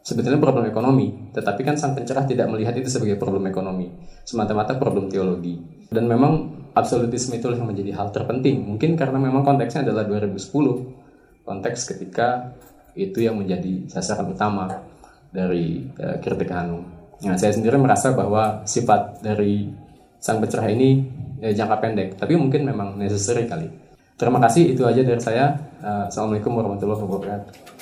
sebetulnya 0.00 0.40
problem 0.40 0.64
ekonomi. 0.64 1.12
Tetapi 1.36 1.60
kan 1.60 1.76
sang 1.76 1.92
pencerah 1.92 2.24
tidak 2.24 2.48
melihat 2.48 2.72
itu 2.80 2.88
sebagai 2.88 3.20
problem 3.20 3.44
ekonomi. 3.52 3.92
Semata-mata 4.24 4.80
problem 4.80 5.12
teologi. 5.12 5.60
Dan 5.92 6.08
memang 6.08 6.56
absolutisme 6.72 7.36
itu 7.36 7.52
yang 7.52 7.68
menjadi 7.68 7.92
hal 8.00 8.08
terpenting. 8.08 8.64
Mungkin 8.64 8.96
karena 8.96 9.20
memang 9.20 9.44
konteksnya 9.44 9.84
adalah 9.84 10.08
2010 10.08 11.44
konteks 11.44 11.78
ketika 11.96 12.56
itu 12.98 13.22
yang 13.22 13.38
menjadi 13.38 13.86
sasaran 13.86 14.34
utama 14.34 14.66
dari 15.30 15.86
uh, 16.02 16.18
kritik 16.18 16.50
Hanum. 16.50 16.82
Nah, 17.22 17.34
saya 17.38 17.54
sendiri 17.54 17.78
merasa 17.78 18.14
bahwa 18.14 18.62
sifat 18.66 19.22
dari 19.22 19.70
sang 20.18 20.42
pencerah 20.42 20.66
ini 20.70 21.06
ya, 21.38 21.54
jangka 21.54 21.76
pendek, 21.78 22.08
tapi 22.18 22.34
mungkin 22.34 22.66
memang 22.66 22.98
necessary 22.98 23.46
kali. 23.46 23.70
Terima 24.18 24.42
kasih 24.42 24.74
itu 24.74 24.82
aja 24.82 25.02
dari 25.02 25.22
saya. 25.22 25.54
Uh, 25.78 26.10
Assalamualaikum 26.10 26.50
warahmatullahi 26.58 26.98
wabarakatuh. 26.98 27.77